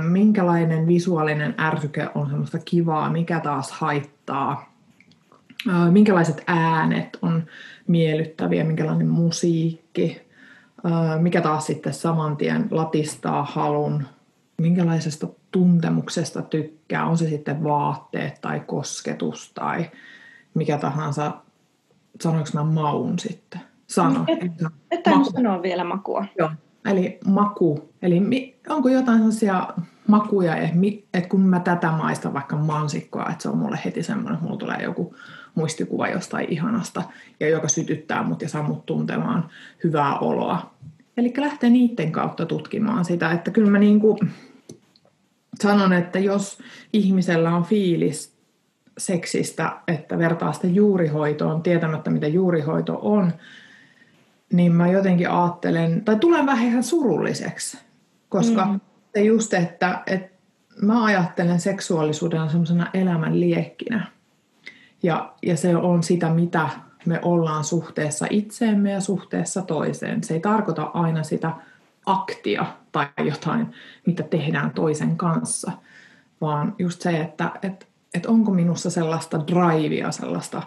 minkälainen 0.09 0.87
visuaalinen 0.87 1.55
ärsyke 1.61 2.09
on 2.15 2.29
semmoista 2.29 2.59
kivaa, 2.65 3.11
mikä 3.11 3.41
taas 3.41 3.73
haittaa, 3.73 4.73
minkälaiset 5.91 6.45
äänet 6.47 7.19
on 7.23 7.45
miellyttäviä, 7.87 8.65
minkälainen 8.65 9.09
musiikki, 9.09 10.23
mikä 11.21 11.41
taas 11.41 11.67
sitten 11.67 11.95
saman 11.95 12.37
tien 12.37 12.69
latistaa 12.71 13.45
halun, 13.45 14.07
minkälaisesta 14.57 15.29
tuntemuksesta 15.51 16.43
tykkää, 16.43 17.07
on 17.07 17.19
se 17.19 17.29
sitten 17.29 17.65
vaatteet 17.65 18.41
tai 18.41 18.61
kosketus 18.61 19.53
tai 19.55 19.91
mikä 20.55 20.79
tahansa. 20.79 21.33
Sanoinko 22.21 22.49
mä 22.55 22.65
maun 22.65 23.19
sitten? 23.19 23.61
Sano. 23.87 24.25
Et, 24.29 24.41
et 24.91 25.07
maku. 25.07 25.31
sanoa 25.31 25.63
vielä 25.63 25.85
makua. 25.85 26.25
Joo. 26.39 26.51
Eli 26.85 27.19
maku. 27.27 27.91
Eli 28.03 28.57
onko 28.69 28.89
jotain 28.89 29.19
sellaisia 29.19 29.69
makuja, 30.07 30.57
että 30.57 31.29
kun 31.29 31.41
mä 31.41 31.61
tätä 31.61 31.91
maistan 31.91 32.35
vaikka 32.35 32.57
mansikkoa, 32.57 33.27
että 33.31 33.43
se 33.43 33.49
on 33.49 33.59
mulle 33.59 33.79
heti 33.85 34.03
semmoinen, 34.03 34.35
että 34.35 34.45
mulla 34.45 34.59
tulee 34.59 34.83
joku 34.83 35.15
muistikuva 35.55 36.09
jostain 36.09 36.53
ihanasta, 36.53 37.03
ja 37.41 37.49
joka 37.49 37.69
sytyttää 37.69 38.23
mut 38.23 38.43
ja 38.43 38.49
saa 38.49 38.63
mut 38.63 38.87
tuntemaan 38.87 39.49
hyvää 39.85 40.19
oloa. 40.19 40.75
Eli 41.17 41.33
lähtee 41.37 41.71
niiden 41.71 42.13
kautta 42.13 42.47
tutkimaan 42.47 43.05
sitä, 43.05 43.33
että 43.33 43.51
kyllä 43.51 43.71
mä 43.71 43.79
niin 43.79 44.01
kuin 44.01 44.19
sanon, 45.63 45.93
että 45.93 46.19
jos 46.19 46.59
ihmisellä 46.93 47.57
on 47.57 47.65
fiilis 47.65 48.35
seksistä, 48.99 49.77
että 49.89 50.19
vertaa 50.19 50.53
sitä 50.53 50.67
juurihoitoon, 50.67 51.63
tietämättä 51.63 52.11
mitä 52.11 52.27
juurihoito 52.27 52.99
on, 53.03 53.33
niin 54.55 54.73
mä 54.73 54.89
jotenkin 54.89 55.31
ajattelen, 55.31 56.05
tai 56.05 56.17
tulen 56.17 56.47
vähän 56.47 56.67
ihan 56.67 56.83
surulliseksi, 56.83 57.79
koska 58.29 58.65
mm. 58.65 58.81
se 59.15 59.21
just, 59.21 59.55
että, 59.55 60.03
että 60.07 60.35
mä 60.83 61.05
ajattelen 61.05 61.61
seksuaalisuuden 61.61 62.51
semmoisena 62.51 62.87
elämän 62.95 63.41
liekkinä. 63.41 64.07
Ja, 65.03 65.33
ja 65.43 65.57
se 65.57 65.77
on 65.77 66.03
sitä, 66.03 66.31
mitä 66.31 66.69
me 67.07 67.21
ollaan 67.23 67.65
suhteessa 67.65 68.27
itseemme 68.31 68.91
ja 68.91 69.01
suhteessa 69.01 69.63
toiseen. 69.63 70.25
Se 70.25 70.35
ei 70.35 70.41
tarkoita 70.41 70.83
aina 70.83 71.23
sitä 71.23 71.51
aktia 72.07 72.67
tai 72.93 73.07
jotain, 73.25 73.67
mitä 74.07 74.23
tehdään 74.23 74.71
toisen 74.71 75.17
kanssa, 75.17 75.73
vaan 76.41 76.75
just 76.79 77.03
se, 77.03 77.21
että 77.21 77.51
et, 77.63 77.89
et 78.15 78.27
onko 78.27 78.51
minussa 78.51 78.91
sellaista 78.91 79.41
drivea, 79.47 80.11
sellaista 80.11 80.63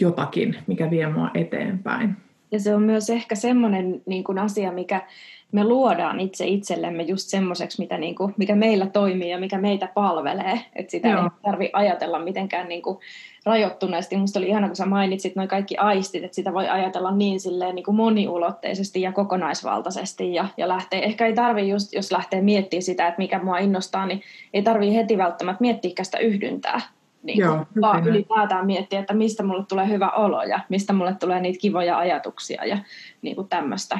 jotakin, 0.00 0.56
mikä 0.66 0.90
vie 0.90 1.08
mua 1.08 1.30
eteenpäin. 1.34 2.25
Ja 2.52 2.60
se 2.60 2.74
on 2.74 2.82
myös 2.82 3.10
ehkä 3.10 3.34
semmoinen 3.34 4.02
niin 4.06 4.24
kuin 4.24 4.38
asia, 4.38 4.72
mikä 4.72 5.06
me 5.52 5.64
luodaan 5.64 6.20
itse 6.20 6.46
itsellemme 6.46 7.02
just 7.02 7.28
semmoiseksi, 7.28 7.82
mitä, 7.82 7.98
niin 7.98 8.14
kuin, 8.14 8.34
mikä 8.36 8.54
meillä 8.54 8.86
toimii 8.86 9.30
ja 9.30 9.38
mikä 9.38 9.58
meitä 9.58 9.88
palvelee. 9.94 10.60
Että 10.74 10.90
sitä 10.90 11.08
Joo. 11.08 11.22
ei 11.22 11.30
tarvitse 11.42 11.70
ajatella 11.72 12.18
mitenkään 12.18 12.68
niin 12.68 12.82
kuin 12.82 12.98
rajoittuneesti. 13.44 14.16
Minusta 14.16 14.38
oli 14.38 14.48
ihana, 14.48 14.66
kun 14.66 14.76
sä 14.76 14.86
mainitsit 14.86 15.36
noin 15.36 15.48
kaikki 15.48 15.76
aistit, 15.76 16.24
että 16.24 16.34
sitä 16.34 16.54
voi 16.54 16.68
ajatella 16.68 17.10
niin, 17.10 17.40
silleen, 17.40 17.74
niin 17.74 17.84
kuin 17.84 17.96
moniulotteisesti 17.96 19.00
ja 19.00 19.12
kokonaisvaltaisesti. 19.12 20.34
Ja, 20.34 20.48
ja 20.56 20.68
lähtee, 20.68 21.04
ehkä 21.04 21.26
ei 21.26 21.34
tarvi 21.34 21.68
just, 21.68 21.92
jos 21.92 22.12
lähtee 22.12 22.40
miettimään 22.40 22.82
sitä, 22.82 23.08
että 23.08 23.18
mikä 23.18 23.42
mua 23.42 23.58
innostaa, 23.58 24.06
niin 24.06 24.22
ei 24.54 24.62
tarvi 24.62 24.94
heti 24.94 25.18
välttämättä 25.18 25.60
miettiä 25.60 25.92
sitä 26.02 26.18
yhdyntää. 26.18 26.80
Niin 27.26 27.38
Joo, 27.38 27.56
kuin, 27.56 27.82
vaan 27.82 28.08
ylipäätään 28.08 28.66
miettiä, 28.66 29.00
että 29.00 29.14
mistä 29.14 29.42
mulle 29.42 29.64
tulee 29.64 29.88
hyvä 29.88 30.10
olo 30.10 30.42
ja 30.42 30.60
mistä 30.68 30.92
mulle 30.92 31.14
tulee 31.14 31.40
niitä 31.40 31.60
kivoja 31.60 31.98
ajatuksia 31.98 32.64
ja 32.64 32.78
niin 33.22 33.36
kuin 33.36 33.48
tämmöistä. 33.48 33.98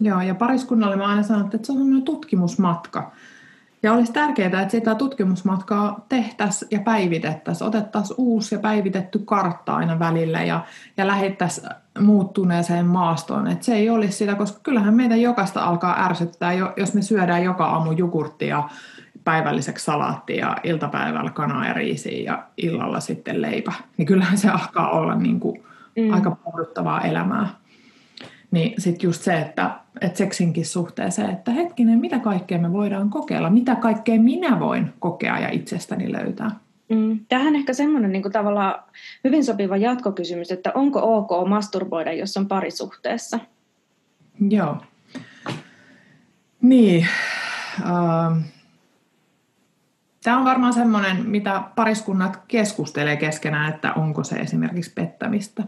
Joo, 0.00 0.20
ja 0.20 0.34
pariskunnalle 0.34 0.96
mä 0.96 1.06
aina 1.06 1.22
sanon, 1.22 1.44
että 1.44 1.58
se 1.62 1.72
on 1.72 2.02
tutkimusmatka. 2.02 3.12
Ja 3.82 3.92
olisi 3.92 4.12
tärkeää, 4.12 4.46
että 4.46 4.68
sitä 4.68 4.94
tutkimusmatkaa 4.94 6.06
tehtäisiin 6.08 6.68
ja 6.70 6.80
päivitettäisiin, 6.80 7.68
otettaisiin 7.68 8.14
uusi 8.18 8.54
ja 8.54 8.58
päivitetty 8.58 9.18
kartta 9.18 9.74
aina 9.74 9.98
välillä 9.98 10.42
ja, 10.42 10.60
ja 10.96 11.06
lähettäisiin 11.06 11.68
muuttuneeseen 11.98 12.86
maastoon. 12.86 13.46
Että 13.46 13.64
se 13.64 13.74
ei 13.74 13.90
olisi 13.90 14.18
sitä, 14.18 14.34
koska 14.34 14.60
kyllähän 14.62 14.94
meitä 14.94 15.16
jokaista 15.16 15.64
alkaa 15.64 16.04
ärsyttää, 16.04 16.52
jos 16.52 16.94
me 16.94 17.02
syödään 17.02 17.44
joka 17.44 17.66
aamu 17.66 17.92
jogurttia 17.92 18.68
päivälliseksi 19.24 19.84
salaatti 19.84 20.36
ja 20.36 20.56
iltapäivällä 20.64 21.30
kanaa 21.30 21.66
ja 21.66 21.72
riisiä 21.72 22.32
ja 22.32 22.44
illalla 22.56 23.00
sitten 23.00 23.42
leipä. 23.42 23.72
Niin 23.96 24.06
kyllähän 24.06 24.38
se 24.38 24.48
alkaa 24.50 24.90
olla 24.90 25.14
niin 25.14 25.40
kuin 25.40 25.62
mm. 25.96 26.12
aika 26.12 26.30
puhuttavaa 26.30 27.00
elämää. 27.00 27.48
Niin 28.50 28.74
sitten 28.80 29.08
just 29.08 29.22
se, 29.22 29.40
että, 29.40 29.70
että 30.00 30.18
seksinkin 30.18 30.66
suhteeseen, 30.66 31.30
että 31.30 31.50
hetkinen, 31.50 31.98
mitä 31.98 32.18
kaikkea 32.18 32.58
me 32.58 32.72
voidaan 32.72 33.10
kokeilla, 33.10 33.50
mitä 33.50 33.74
kaikkea 33.76 34.20
minä 34.20 34.60
voin 34.60 34.92
kokea 34.98 35.38
ja 35.38 35.48
itsestäni 35.48 36.12
löytää. 36.12 36.50
Mm. 36.88 37.20
Tähän 37.28 37.56
ehkä 37.56 37.72
semmoinen 37.72 38.12
niin 38.12 38.32
tavallaan 38.32 38.74
hyvin 39.24 39.44
sopiva 39.44 39.76
jatkokysymys, 39.76 40.52
että 40.52 40.72
onko 40.74 41.00
ok 41.18 41.48
masturboida, 41.48 42.12
jos 42.12 42.36
on 42.36 42.48
parisuhteessa? 42.48 43.38
Joo. 44.48 44.76
Niin. 46.62 47.06
Uh, 47.80 48.36
Tämä 50.22 50.38
on 50.38 50.44
varmaan 50.44 50.72
semmoinen, 50.72 51.26
mitä 51.26 51.62
pariskunnat 51.76 52.42
keskustelee 52.48 53.16
keskenään, 53.16 53.74
että 53.74 53.92
onko 53.92 54.24
se 54.24 54.36
esimerkiksi 54.36 54.92
pettämistä. 54.94 55.62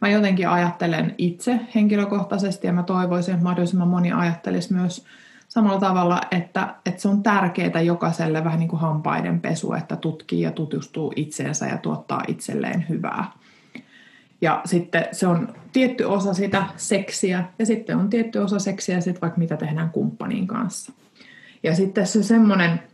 Mä 0.00 0.08
jotenkin 0.08 0.48
ajattelen 0.48 1.14
itse 1.18 1.60
henkilökohtaisesti 1.74 2.66
ja 2.66 2.72
mä 2.72 2.82
toivoisin, 2.82 3.34
että 3.34 3.44
mahdollisimman 3.44 3.88
moni 3.88 4.12
ajattelisi 4.12 4.72
myös 4.72 5.06
samalla 5.48 5.80
tavalla, 5.80 6.20
että, 6.30 6.74
että 6.86 7.02
se 7.02 7.08
on 7.08 7.22
tärkeää 7.22 7.80
jokaiselle 7.80 8.44
vähän 8.44 8.58
niin 8.58 8.68
kuin 8.68 8.80
hampaiden 8.80 9.40
pesu, 9.40 9.72
että 9.72 9.96
tutkii 9.96 10.40
ja 10.40 10.52
tutustuu 10.52 11.12
itseensä 11.16 11.66
ja 11.66 11.78
tuottaa 11.78 12.22
itselleen 12.28 12.86
hyvää. 12.88 13.24
Ja 14.40 14.60
sitten 14.64 15.06
se 15.12 15.26
on 15.26 15.54
tietty 15.72 16.04
osa 16.04 16.34
sitä 16.34 16.64
seksiä 16.76 17.44
ja 17.58 17.66
sitten 17.66 17.96
on 17.96 18.10
tietty 18.10 18.38
osa 18.38 18.58
seksiä 18.58 19.00
sitten 19.00 19.20
vaikka 19.20 19.38
mitä 19.38 19.56
tehdään 19.56 19.90
kumppanin 19.90 20.46
kanssa. 20.46 20.92
Ja 21.62 21.74
sitten 21.74 22.06
se 22.06 22.22
semmoinen 22.22 22.80
Mm, 22.80 22.93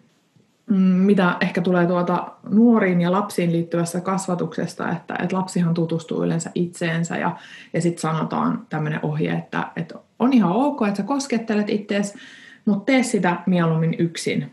mitä 0.77 1.37
ehkä 1.41 1.61
tulee 1.61 1.87
tuota 1.87 2.33
nuoriin 2.51 3.01
ja 3.01 3.13
lapsiin 3.13 3.53
liittyvässä 3.53 4.01
kasvatuksesta, 4.01 4.91
että, 4.91 5.15
että 5.23 5.37
lapsihan 5.37 5.75
tutustuu 5.75 6.25
yleensä 6.25 6.51
itseensä 6.55 7.17
ja, 7.17 7.37
ja 7.73 7.81
sitten 7.81 8.01
sanotaan 8.01 8.67
tämmöinen 8.69 9.01
ohje, 9.03 9.33
että, 9.33 9.67
että 9.77 9.95
on 10.19 10.33
ihan 10.33 10.53
ok, 10.53 10.83
että 10.83 10.97
sä 10.97 11.03
koskettelet 11.03 11.71
itseäsi, 11.71 12.19
mutta 12.65 12.85
tee 12.85 13.03
sitä 13.03 13.37
mieluummin 13.47 13.97
yksin. 13.99 14.53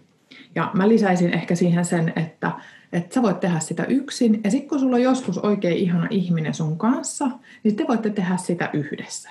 Ja 0.55 0.71
mä 0.73 0.89
lisäisin 0.89 1.33
ehkä 1.33 1.55
siihen 1.55 1.85
sen, 1.85 2.13
että, 2.15 2.51
että 2.93 3.13
sä 3.13 3.21
voit 3.21 3.39
tehdä 3.39 3.59
sitä 3.59 3.83
yksin, 3.83 4.41
ja 4.43 4.51
sitten 4.51 4.69
kun 4.69 4.79
sulla 4.79 4.95
on 4.95 5.01
joskus 5.01 5.37
oikein 5.37 5.77
ihana 5.77 6.07
ihminen 6.09 6.53
sun 6.53 6.77
kanssa, 6.77 7.29
niin 7.63 7.75
te 7.75 7.85
voitte 7.87 8.09
tehdä 8.09 8.37
sitä 8.37 8.69
yhdessä. 8.73 9.29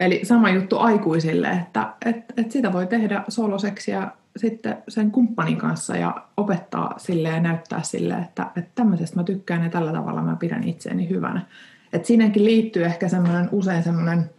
Eli 0.00 0.20
sama 0.24 0.50
juttu 0.50 0.78
aikuisille, 0.78 1.48
että, 1.48 1.92
että, 2.06 2.34
että 2.36 2.52
sitä 2.52 2.72
voi 2.72 2.86
tehdä 2.86 3.24
soloseksiä 3.28 4.08
sitten 4.36 4.76
sen 4.88 5.10
kumppanin 5.10 5.56
kanssa 5.56 5.96
ja 5.96 6.24
opettaa 6.36 6.94
sille 6.98 7.28
ja 7.28 7.40
näyttää 7.40 7.82
sille, 7.82 8.14
että, 8.14 8.46
että 8.56 8.70
tämmöisestä 8.74 9.16
mä 9.16 9.24
tykkään 9.24 9.64
ja 9.64 9.70
tällä 9.70 9.92
tavalla 9.92 10.22
mä 10.22 10.36
pidän 10.36 10.64
itseäni 10.64 11.08
hyvänä. 11.08 11.46
Et 11.92 12.04
siinäkin 12.04 12.44
liittyy 12.44 12.84
ehkä 12.84 13.08
semmoinen, 13.08 13.48
usein 13.52 13.82
semmoinen 13.82 14.30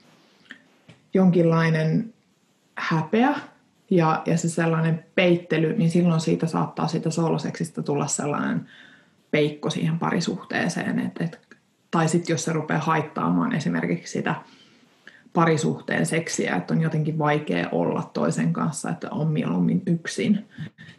jonkinlainen 1.14 2.14
häpeä 2.76 3.36
ja, 3.90 4.22
ja 4.26 4.38
se 4.38 4.50
sellainen 4.50 5.06
peittely, 5.16 5.74
niin 5.74 5.92
silloin 5.92 6.22
siitä 6.22 6.48
saattaa 6.48 6.88
siitä 6.88 7.10
soloseksistä 7.10 7.82
tulla 7.82 8.08
sellainen 8.08 8.70
peikko 9.32 9.70
siihen 9.70 10.00
parisuhteeseen. 10.00 11.00
Et, 11.00 11.22
et, 11.22 11.40
tai 11.92 12.08
sitten 12.08 12.34
jos 12.34 12.44
se 12.44 12.54
rupeaa 12.54 12.80
haittaamaan 12.80 13.56
esimerkiksi 13.56 14.12
sitä 14.12 14.36
parisuhteen 15.34 16.06
seksiä, 16.06 16.56
että 16.56 16.74
on 16.74 16.82
jotenkin 16.82 17.18
vaikea 17.18 17.70
olla 17.72 18.10
toisen 18.14 18.54
kanssa, 18.54 18.90
että 18.90 19.10
on 19.12 19.28
mieluummin 19.28 19.82
yksin, 19.86 20.46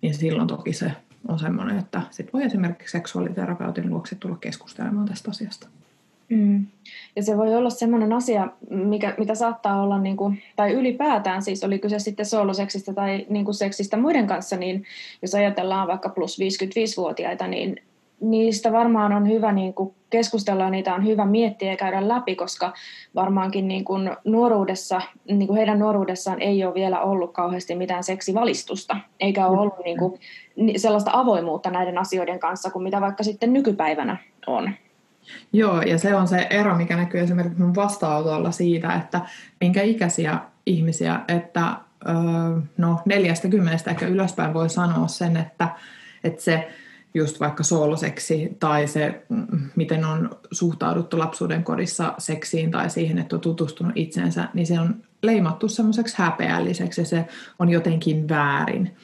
niin 0.02 0.14
silloin 0.14 0.48
toki 0.48 0.72
se 0.72 0.92
on 1.28 1.38
semmoinen, 1.38 1.78
että 1.78 2.02
sit 2.10 2.32
voi 2.32 2.44
esimerkiksi 2.44 2.92
seksuaaliterapeutin 2.92 3.90
luokse 3.90 4.14
tulla 4.14 4.36
keskustelemaan 4.36 5.08
tästä 5.08 5.30
asiasta. 5.30 5.68
Mm. 6.28 6.66
Ja 7.16 7.22
se 7.22 7.36
voi 7.36 7.54
olla 7.54 7.70
semmoinen 7.70 8.12
asia, 8.12 8.48
mikä, 8.70 9.14
mitä 9.18 9.34
saattaa 9.34 9.82
olla, 9.82 9.98
niin 9.98 10.16
kuin, 10.16 10.42
tai 10.56 10.72
ylipäätään 10.72 11.42
siis, 11.42 11.64
oli 11.64 11.78
kyse 11.78 11.98
sitten 11.98 12.26
sooloseksistä 12.26 12.92
tai 12.92 13.26
niin 13.28 13.44
kuin 13.44 13.54
seksistä 13.54 13.96
muiden 13.96 14.26
kanssa, 14.26 14.56
niin 14.56 14.84
jos 15.22 15.34
ajatellaan 15.34 15.88
vaikka 15.88 16.08
plus 16.08 16.38
55-vuotiaita, 16.38 17.46
niin 17.46 17.82
niistä 18.22 18.72
varmaan 18.72 19.12
on 19.12 19.28
hyvä 19.28 19.52
niin 19.52 19.74
kuin 19.74 19.94
keskustella, 20.10 20.70
niitä 20.70 20.94
on 20.94 21.06
hyvä 21.06 21.26
miettiä 21.26 21.70
ja 21.70 21.76
käydä 21.76 22.08
läpi, 22.08 22.34
koska 22.34 22.72
varmaankin 23.14 23.68
niin 23.68 23.84
kuin 23.84 24.10
nuoruudessa, 24.24 25.00
niin 25.28 25.46
kuin 25.46 25.56
heidän 25.56 25.78
nuoruudessaan 25.78 26.42
ei 26.42 26.64
ole 26.64 26.74
vielä 26.74 27.00
ollut 27.00 27.32
kauheasti 27.32 27.74
mitään 27.74 28.04
seksivalistusta, 28.04 28.96
eikä 29.20 29.46
ole 29.46 29.58
ollut 29.58 29.84
niin 29.84 29.98
kuin 29.98 30.20
sellaista 30.76 31.10
avoimuutta 31.14 31.70
näiden 31.70 31.98
asioiden 31.98 32.38
kanssa 32.38 32.70
kuin 32.70 32.82
mitä 32.82 33.00
vaikka 33.00 33.24
sitten 33.24 33.52
nykypäivänä 33.52 34.16
on. 34.46 34.70
Joo, 35.52 35.82
ja 35.82 35.98
se 35.98 36.14
on 36.14 36.28
se 36.28 36.46
ero, 36.50 36.76
mikä 36.76 36.96
näkyy 36.96 37.20
esimerkiksi 37.20 37.62
mun 37.62 37.74
vastaanotolla 37.74 38.50
siitä, 38.50 38.94
että 38.94 39.20
minkä 39.60 39.82
ikäisiä 39.82 40.38
ihmisiä, 40.66 41.20
että 41.28 41.76
no 42.78 42.98
neljästä 43.04 43.48
kymmenestä 43.48 43.90
ehkä 43.90 44.06
ylöspäin 44.06 44.54
voi 44.54 44.70
sanoa 44.70 45.08
sen, 45.08 45.36
että, 45.36 45.68
että 46.24 46.42
se 46.42 46.68
just 47.14 47.40
vaikka 47.40 47.62
sooloseksi 47.62 48.56
tai 48.60 48.86
se, 48.86 49.22
miten 49.76 50.04
on 50.04 50.30
suhtauduttu 50.52 51.18
lapsuuden 51.18 51.64
kodissa 51.64 52.14
seksiin 52.18 52.70
tai 52.70 52.90
siihen, 52.90 53.18
että 53.18 53.36
on 53.36 53.40
tutustunut 53.40 53.92
itsensä, 53.94 54.48
niin 54.54 54.66
se 54.66 54.80
on 54.80 54.94
leimattu 55.22 55.68
semmoiseksi 55.68 56.14
häpeälliseksi 56.18 57.00
ja 57.00 57.04
se 57.04 57.24
on 57.58 57.68
jotenkin 57.68 58.28
väärin. 58.28 58.96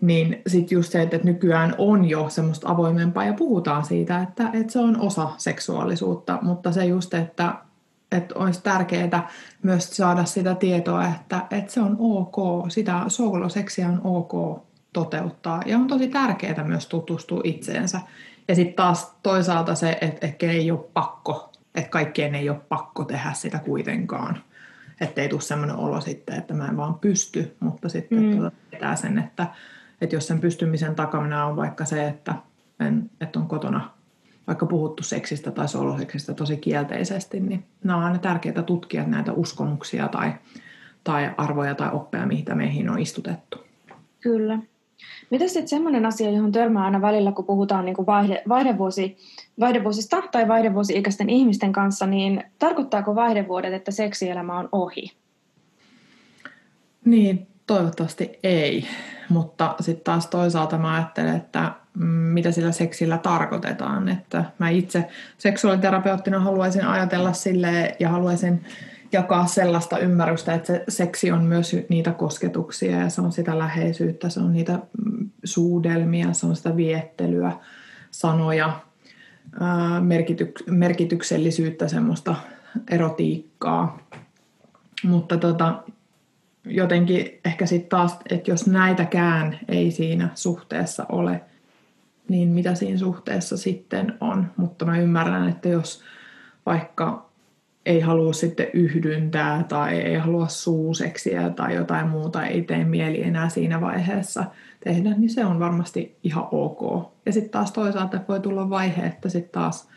Niin 0.00 0.42
sitten 0.46 0.76
just 0.76 0.92
se, 0.92 1.02
että 1.02 1.20
nykyään 1.24 1.74
on 1.78 2.04
jo 2.04 2.28
semmoista 2.28 2.68
avoimempaa 2.68 3.24
ja 3.24 3.32
puhutaan 3.32 3.84
siitä, 3.84 4.22
että, 4.22 4.50
että 4.52 4.72
se 4.72 4.78
on 4.78 5.00
osa 5.00 5.30
seksuaalisuutta, 5.36 6.38
mutta 6.42 6.72
se 6.72 6.84
just, 6.84 7.14
että, 7.14 7.54
että 8.12 8.34
olisi 8.34 8.62
tärkeää 8.62 9.28
myös 9.62 9.96
saada 9.96 10.24
sitä 10.24 10.54
tietoa, 10.54 11.04
että, 11.06 11.46
että 11.50 11.72
se 11.72 11.80
on 11.80 11.96
ok, 11.98 12.36
sitä 12.68 13.04
sooloseksiä 13.08 13.88
on 13.88 14.00
ok 14.04 14.64
toteuttaa. 14.94 15.62
Ja 15.66 15.76
on 15.76 15.86
tosi 15.86 16.08
tärkeää 16.08 16.64
myös 16.64 16.86
tutustua 16.86 17.40
itseensä. 17.44 18.00
Ja 18.48 18.54
sitten 18.54 18.74
taas 18.74 19.14
toisaalta 19.22 19.74
se, 19.74 19.98
että 20.00 20.26
ehkä 20.26 20.50
ei 20.50 20.70
ole 20.70 20.84
pakko, 20.92 21.52
että 21.74 21.90
kaikkien 21.90 22.34
ei 22.34 22.50
ole 22.50 22.60
pakko 22.68 23.04
tehdä 23.04 23.32
sitä 23.32 23.58
kuitenkaan. 23.58 24.38
Että 25.00 25.22
ei 25.22 25.28
tule 25.28 25.40
sellainen 25.40 25.76
olo 25.76 26.00
sitten, 26.00 26.38
että 26.38 26.54
mä 26.54 26.68
en 26.68 26.76
vaan 26.76 26.94
pysty, 26.94 27.56
mutta 27.60 27.88
sitten 27.88 28.18
mm. 28.18 28.50
pitää 28.70 28.96
sen, 28.96 29.18
että, 29.18 29.46
että 30.00 30.16
jos 30.16 30.26
sen 30.26 30.40
pystymisen 30.40 30.94
takana 30.94 31.46
on 31.46 31.56
vaikka 31.56 31.84
se, 31.84 32.06
että, 32.06 32.34
en, 32.80 33.10
että 33.20 33.38
on 33.38 33.48
kotona 33.48 33.90
vaikka 34.46 34.66
puhuttu 34.66 35.02
seksistä 35.02 35.50
tai 35.50 35.68
soloseksistä 35.68 36.34
tosi 36.34 36.56
kielteisesti, 36.56 37.40
niin 37.40 37.64
nämä 37.84 37.96
on 37.98 38.04
aina 38.04 38.18
tärkeää 38.18 38.62
tutkia 38.62 39.06
näitä 39.06 39.32
uskomuksia 39.32 40.08
tai, 40.08 40.32
tai 41.04 41.30
arvoja 41.36 41.74
tai 41.74 41.90
oppeja, 41.92 42.26
mitä 42.26 42.54
meihin 42.54 42.90
on 42.90 42.98
istutettu. 42.98 43.64
Kyllä. 44.20 44.58
Mitä 45.30 45.48
sitten 45.48 45.68
semmoinen 45.68 46.06
asia, 46.06 46.30
johon 46.30 46.52
törmää 46.52 46.84
aina 46.84 47.02
välillä, 47.02 47.32
kun 47.32 47.44
puhutaan 47.44 47.84
niin 47.84 47.96
kuin 47.96 48.06
vaihde, 48.06 48.42
vaihdevuosi, 48.48 49.16
vaihdevuosista 49.60 50.22
tai 50.32 50.48
vaihdevuosi-ikäisten 50.48 51.30
ihmisten 51.30 51.72
kanssa, 51.72 52.06
niin 52.06 52.44
tarkoittaako 52.58 53.14
vaihdevuodet, 53.14 53.72
että 53.72 53.90
seksielämä 53.90 54.58
on 54.58 54.68
ohi? 54.72 55.12
Niin, 57.04 57.46
toivottavasti 57.66 58.38
ei. 58.42 58.84
Mutta 59.28 59.74
sitten 59.80 60.04
taas 60.04 60.26
toisaalta 60.26 60.78
mä 60.78 60.94
ajattelen, 60.94 61.36
että 61.36 61.72
mm, 61.94 62.06
mitä 62.06 62.52
sillä 62.52 62.72
seksillä 62.72 63.18
tarkoitetaan. 63.18 64.08
Että 64.08 64.44
mä 64.58 64.68
itse 64.68 65.08
seksuaaliterapeuttina 65.38 66.40
haluaisin 66.40 66.86
ajatella 66.86 67.32
sille 67.32 67.96
ja 68.00 68.08
haluaisin 68.08 68.64
jakaa 69.14 69.46
sellaista 69.46 69.98
ymmärrystä, 69.98 70.54
että 70.54 70.66
se 70.66 70.84
seksi 70.88 71.30
on 71.30 71.44
myös 71.44 71.76
niitä 71.88 72.12
kosketuksia 72.12 72.98
ja 72.98 73.08
se 73.08 73.20
on 73.20 73.32
sitä 73.32 73.58
läheisyyttä, 73.58 74.28
se 74.28 74.40
on 74.40 74.52
niitä 74.52 74.72
mm, 75.04 75.30
suudelmia, 75.44 76.32
se 76.32 76.46
on 76.46 76.56
sitä 76.56 76.76
viettelyä, 76.76 77.52
sanoja, 78.10 78.80
merkityk- 80.00 80.70
merkityksellisyyttä, 80.70 81.88
semmoista 81.88 82.34
erotiikkaa. 82.90 83.98
Mutta 85.04 85.36
tota, 85.36 85.82
jotenkin 86.64 87.40
ehkä 87.44 87.66
sitten 87.66 87.88
taas, 87.88 88.16
että 88.30 88.50
jos 88.50 88.66
näitäkään 88.66 89.58
ei 89.68 89.90
siinä 89.90 90.28
suhteessa 90.34 91.06
ole, 91.08 91.40
niin 92.28 92.48
mitä 92.48 92.74
siinä 92.74 92.98
suhteessa 92.98 93.56
sitten 93.56 94.14
on. 94.20 94.52
Mutta 94.56 94.84
mä 94.84 94.98
ymmärrän, 94.98 95.48
että 95.48 95.68
jos 95.68 96.02
vaikka 96.66 97.30
ei 97.86 98.00
halua 98.00 98.32
sitten 98.32 98.66
yhdyntää 98.72 99.64
tai 99.64 99.98
ei 99.98 100.16
halua 100.16 100.48
suuseksiä 100.48 101.50
tai 101.50 101.74
jotain 101.74 102.08
muuta, 102.08 102.46
ei 102.46 102.62
tee 102.62 102.84
mieli 102.84 103.22
enää 103.22 103.48
siinä 103.48 103.80
vaiheessa 103.80 104.44
tehdä, 104.84 105.10
niin 105.10 105.30
se 105.30 105.44
on 105.44 105.60
varmasti 105.60 106.16
ihan 106.22 106.48
ok. 106.50 107.12
Ja 107.26 107.32
sitten 107.32 107.50
taas 107.50 107.72
toisaalta 107.72 108.20
voi 108.28 108.40
tulla 108.40 108.70
vaihe, 108.70 109.06
että 109.06 109.28
sitten 109.28 109.52
taas 109.52 109.88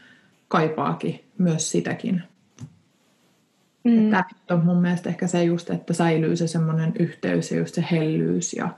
kaipaakin 0.48 1.24
myös 1.38 1.72
sitäkin. 1.72 2.24
Mm. 3.84 4.10
Tämä 4.10 4.24
on 4.52 4.66
mun 4.66 4.82
mielestä 4.82 5.10
ehkä 5.10 5.28
se 5.28 5.44
just, 5.44 5.70
että 5.70 5.94
säilyy 5.94 6.36
se 6.36 6.48
semmoinen 6.48 6.94
yhteys 7.00 7.52
ja 7.52 7.58
just 7.58 7.76
se 7.76 7.86
hellyys 7.92 8.54
ja, 8.54 8.70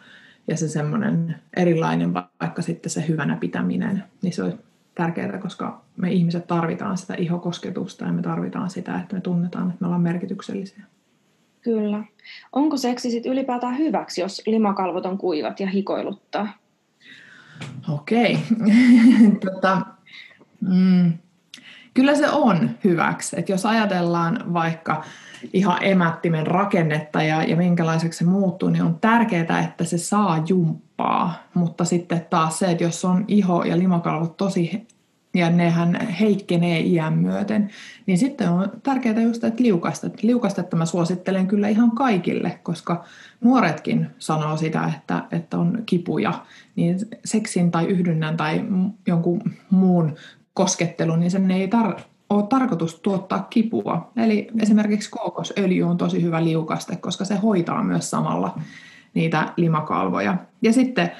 ja 0.48 0.58
se 0.58 0.68
semmoinen 0.68 1.36
erilainen, 1.58 2.14
vaikka 2.14 2.62
sitten 2.62 2.90
se 2.90 3.08
hyvänä 3.08 3.36
pitäminen, 3.36 4.04
niin 4.22 4.34
se 4.34 4.44
on 4.44 4.60
tärkeää, 5.00 5.38
koska 5.38 5.82
me 5.98 6.12
ihmiset 6.12 6.48
tarvitaan 6.48 6.98
sitä 6.98 7.14
ihokosketusta 7.14 8.06
ja 8.06 8.12
me 8.12 8.22
tarvitaan 8.22 8.70
sitä, 8.70 9.00
että 9.00 9.16
me 9.16 9.22
tunnetaan, 9.22 9.70
että 9.70 9.78
me 9.80 9.88
ollaan 9.88 10.02
merkityksellisiä. 10.02 10.84
Kyllä. 11.62 12.04
Onko 12.54 12.78
seksi 12.78 13.12
sit 13.12 13.26
ylipäätään 13.26 13.78
hyväksi, 13.78 14.22
jos 14.22 14.42
limakalvot 14.46 15.06
on 15.06 15.18
kuivat 15.18 15.60
ja 15.60 15.68
hikoiluttaa? 15.68 16.48
Okei. 17.90 18.40
tota, 19.52 19.82
mm, 20.62 21.14
kyllä 22.00 22.16
se 22.16 22.30
on 22.30 22.70
hyväksi. 22.84 23.40
Et 23.40 23.50
jos 23.50 23.66
ajatellaan 23.66 24.54
vaikka 24.54 25.04
ihan 25.54 25.78
emättimen 25.82 26.48
rakennetta 26.48 27.24
ja, 27.24 27.44
ja 27.44 27.56
minkälaiseksi 27.56 28.20
se 28.20 28.26
muuttuu, 28.26 28.70
niin 28.70 28.84
on 28.84 28.98
tärkeää, 29.02 29.60
että 29.60 29.84
se 29.84 29.98
saa 29.98 30.44
jumppaa. 30.48 31.34
Mutta 31.54 31.86
sitten 31.86 32.26
taas 32.30 32.60
se, 32.60 32.72
että 32.72 32.84
jos 32.84 33.06
on 33.06 33.26
iho 33.28 33.64
ja 33.64 33.78
limakalvot 33.78 34.38
tosi 34.38 34.88
ja 35.34 35.50
nehän 35.50 36.08
heikkenee 36.08 36.80
iän 36.80 37.14
myöten, 37.14 37.70
niin 38.06 38.18
sitten 38.18 38.50
on 38.50 38.72
tärkeää 38.84 39.22
just, 39.22 39.44
että 39.44 39.64
liukastet. 39.64 40.24
Liukastetta 40.24 40.76
mä 40.76 40.86
suosittelen 40.86 41.48
kyllä 41.48 41.68
ihan 41.68 41.92
kaikille, 41.92 42.60
koska 42.64 43.04
nuoretkin 43.42 44.08
sanoo 44.20 44.58
sitä, 44.58 44.92
että, 44.98 45.24
että 45.32 45.58
on 45.58 45.84
kipuja, 45.86 46.46
niin 46.76 47.00
seksin 47.26 47.72
tai 47.72 47.86
yhdynnän 47.86 48.38
tai 48.38 48.66
jonkun 49.08 49.42
muun 49.70 50.16
koskettelun, 50.60 51.20
niin 51.20 51.32
sen 51.32 51.52
ei 51.52 51.68
tar- 51.68 52.02
ole 52.30 52.44
tarkoitus 52.44 53.00
tuottaa 53.00 53.48
kipua. 53.50 54.12
Eli 54.18 54.48
esimerkiksi 54.62 55.10
kookosöljy 55.10 55.84
on 55.84 55.98
tosi 55.98 56.22
hyvä 56.24 56.44
liukaste, 56.44 56.96
koska 56.96 57.26
se 57.26 57.36
hoitaa 57.36 57.84
myös 57.84 58.10
samalla 58.10 58.60
niitä 59.14 59.54
limakalvoja. 59.56 60.38
Ja 60.62 60.74
sitten 60.74 61.12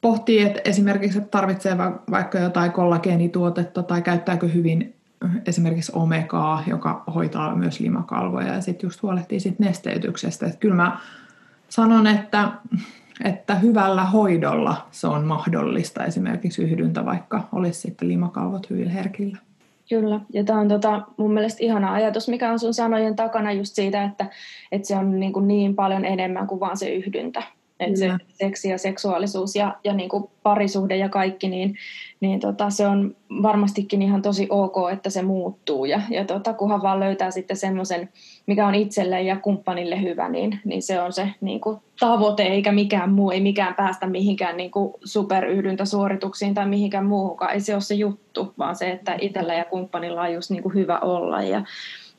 pohtii, 0.00 0.42
että 0.42 0.60
esimerkiksi 0.64 1.18
että 1.18 1.30
tarvitsee 1.30 1.76
vaikka 2.10 2.38
jotain 2.38 2.72
kollageenituotetta 2.72 3.82
tai 3.82 4.02
käyttääkö 4.02 4.48
hyvin 4.48 4.94
esimerkiksi 5.46 5.92
omegaa, 5.94 6.62
joka 6.66 7.04
hoitaa 7.14 7.56
myös 7.56 7.80
limakalvoja 7.80 8.54
ja 8.54 8.60
sitten 8.60 8.86
just 8.86 9.02
huolehtii 9.02 9.40
sit 9.40 9.58
nesteytyksestä. 9.58 10.46
Että 10.46 10.58
kyllä 10.58 10.74
mä 10.74 10.98
sanon, 11.68 12.06
että, 12.06 12.52
että 13.24 13.54
hyvällä 13.54 14.04
hoidolla 14.04 14.86
se 14.90 15.06
on 15.06 15.24
mahdollista 15.24 16.04
esimerkiksi 16.04 16.62
yhdyntä, 16.62 17.04
vaikka 17.04 17.48
olisi 17.52 17.80
sitten 17.80 18.08
limakalvot 18.08 18.70
hyvin 18.70 18.88
herkillä. 18.88 19.38
Kyllä, 19.88 20.20
ja 20.32 20.44
tämä 20.44 20.60
on 20.60 20.68
tota, 20.68 21.02
mun 21.16 21.34
mielestä 21.34 21.64
ihana 21.64 21.92
ajatus, 21.92 22.28
mikä 22.28 22.50
on 22.52 22.58
sun 22.58 22.74
sanojen 22.74 23.16
takana 23.16 23.52
just 23.52 23.74
siitä, 23.74 24.04
että, 24.04 24.26
että 24.72 24.88
se 24.88 24.96
on 24.96 25.20
niin, 25.20 25.32
kuin 25.32 25.48
niin 25.48 25.74
paljon 25.74 26.04
enemmän 26.04 26.46
kuin 26.46 26.60
vaan 26.60 26.76
se 26.76 26.88
yhdyntä. 26.88 27.42
Että 27.80 27.98
se 27.98 28.10
seksi 28.28 28.68
ja 28.68 28.78
seksuaalisuus 28.78 29.56
ja, 29.56 29.76
ja 29.84 29.92
niin 29.92 30.08
kuin 30.08 30.24
parisuhde 30.42 30.96
ja 30.96 31.08
kaikki, 31.08 31.48
niin, 31.48 31.76
niin 32.20 32.40
tota, 32.40 32.70
se 32.70 32.86
on 32.86 33.16
varmastikin 33.42 34.02
ihan 34.02 34.22
tosi 34.22 34.46
ok, 34.50 34.76
että 34.92 35.10
se 35.10 35.22
muuttuu. 35.22 35.84
Ja, 35.84 36.00
ja 36.10 36.24
tota, 36.24 36.52
kunhan 36.52 36.82
vaan 36.82 37.00
löytää 37.00 37.30
sitten 37.30 37.56
semmoisen, 37.56 38.08
mikä 38.46 38.66
on 38.66 38.74
itselle 38.74 39.22
ja 39.22 39.36
kumppanille 39.36 40.02
hyvä, 40.02 40.28
niin, 40.28 40.60
niin 40.64 40.82
se 40.82 41.00
on 41.00 41.12
se 41.12 41.28
niin 41.40 41.60
kuin 41.60 41.78
tavoite, 42.00 42.42
eikä 42.42 42.72
mikään 42.72 43.12
muu, 43.12 43.30
ei 43.30 43.40
mikään 43.40 43.74
päästä 43.74 44.06
mihinkään 44.06 44.56
niin 44.56 44.70
kuin 44.70 44.94
superyhdyntäsuorituksiin 45.04 46.54
tai 46.54 46.68
mihinkään 46.68 47.06
muuhunkaan. 47.06 47.52
Ei 47.52 47.60
se 47.60 47.74
ole 47.74 47.80
se 47.80 47.94
juttu, 47.94 48.54
vaan 48.58 48.76
se, 48.76 48.90
että 48.90 49.16
itsellä 49.20 49.54
ja 49.54 49.64
kumppanilla 49.64 50.22
on 50.22 50.32
just 50.32 50.50
niin 50.50 50.62
kuin 50.62 50.74
hyvä 50.74 50.98
olla. 50.98 51.42
Ja, 51.42 51.62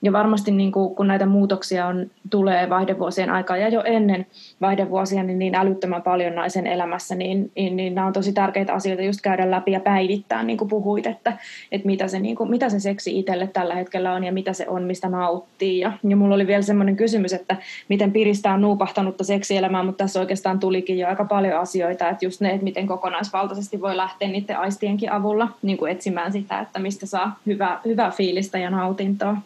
ja 0.05 0.11
varmasti 0.11 0.51
niin 0.51 0.71
kuin, 0.71 0.95
kun 0.95 1.07
näitä 1.07 1.25
muutoksia 1.25 1.87
on, 1.87 2.11
tulee 2.29 2.69
vaihdevuosien 2.69 3.29
aikaa 3.29 3.57
ja 3.57 3.69
jo 3.69 3.83
ennen 3.85 4.25
vaihdevuosia 4.61 5.23
niin, 5.23 5.39
niin 5.39 5.55
älyttömän 5.55 6.01
paljon 6.01 6.35
naisen 6.35 6.67
elämässä, 6.67 7.15
niin, 7.15 7.51
niin, 7.55 7.75
niin 7.75 7.95
nämä 7.95 8.07
on 8.07 8.13
tosi 8.13 8.33
tärkeitä 8.33 8.73
asioita 8.73 9.03
just 9.03 9.21
käydä 9.21 9.51
läpi 9.51 9.71
ja 9.71 9.79
päivittää, 9.79 10.43
niin 10.43 10.57
kuin 10.57 10.67
puhuit, 10.67 11.07
että, 11.07 11.37
että 11.71 11.85
mitä, 11.87 12.07
se, 12.07 12.19
niin 12.19 12.35
kuin, 12.35 12.49
mitä 12.49 12.69
se 12.69 12.79
seksi 12.79 13.19
itselle 13.19 13.47
tällä 13.47 13.75
hetkellä 13.75 14.13
on 14.13 14.23
ja 14.23 14.31
mitä 14.31 14.53
se 14.53 14.67
on, 14.67 14.83
mistä 14.83 15.09
nauttii. 15.09 15.79
Ja, 15.79 15.91
ja 16.03 16.15
mulla 16.15 16.35
oli 16.35 16.47
vielä 16.47 16.61
semmoinen 16.61 16.95
kysymys, 16.95 17.33
että 17.33 17.55
miten 17.89 18.11
piristää 18.11 18.57
nuupahtanutta 18.57 19.23
seksielämää, 19.23 19.83
mutta 19.83 20.03
tässä 20.03 20.19
oikeastaan 20.19 20.59
tulikin 20.59 20.99
jo 20.99 21.07
aika 21.07 21.25
paljon 21.25 21.59
asioita, 21.59 22.09
että 22.09 22.25
just 22.25 22.41
ne, 22.41 22.49
että 22.49 22.63
miten 22.63 22.87
kokonaisvaltaisesti 22.87 23.81
voi 23.81 23.97
lähteä 23.97 24.27
niiden 24.27 24.57
aistienkin 24.57 25.11
avulla 25.11 25.47
niin 25.61 25.77
kuin 25.77 25.91
etsimään 25.91 26.31
sitä, 26.31 26.59
että 26.59 26.79
mistä 26.79 27.05
saa 27.05 27.39
hyvää, 27.45 27.79
hyvää 27.85 28.11
fiilistä 28.11 28.57
ja 28.57 28.69
nautintoa. 28.69 29.37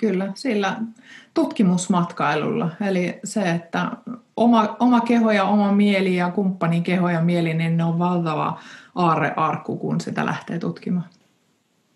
Kyllä, 0.00 0.32
sillä 0.34 0.76
tutkimusmatkailulla. 1.34 2.70
Eli 2.86 3.20
se, 3.24 3.40
että 3.50 3.90
oma, 4.36 4.76
oma 4.78 5.00
keho 5.00 5.30
ja 5.30 5.44
oma 5.44 5.72
mieli 5.72 6.16
ja 6.16 6.30
kumppanin 6.30 6.82
keho 6.82 7.08
ja 7.08 7.20
mieli, 7.20 7.54
niin 7.54 7.76
ne 7.76 7.84
on 7.84 7.98
valtava 7.98 8.60
aarrearkku, 8.94 9.76
kun 9.76 10.00
sitä 10.00 10.26
lähtee 10.26 10.58
tutkimaan. 10.58 11.06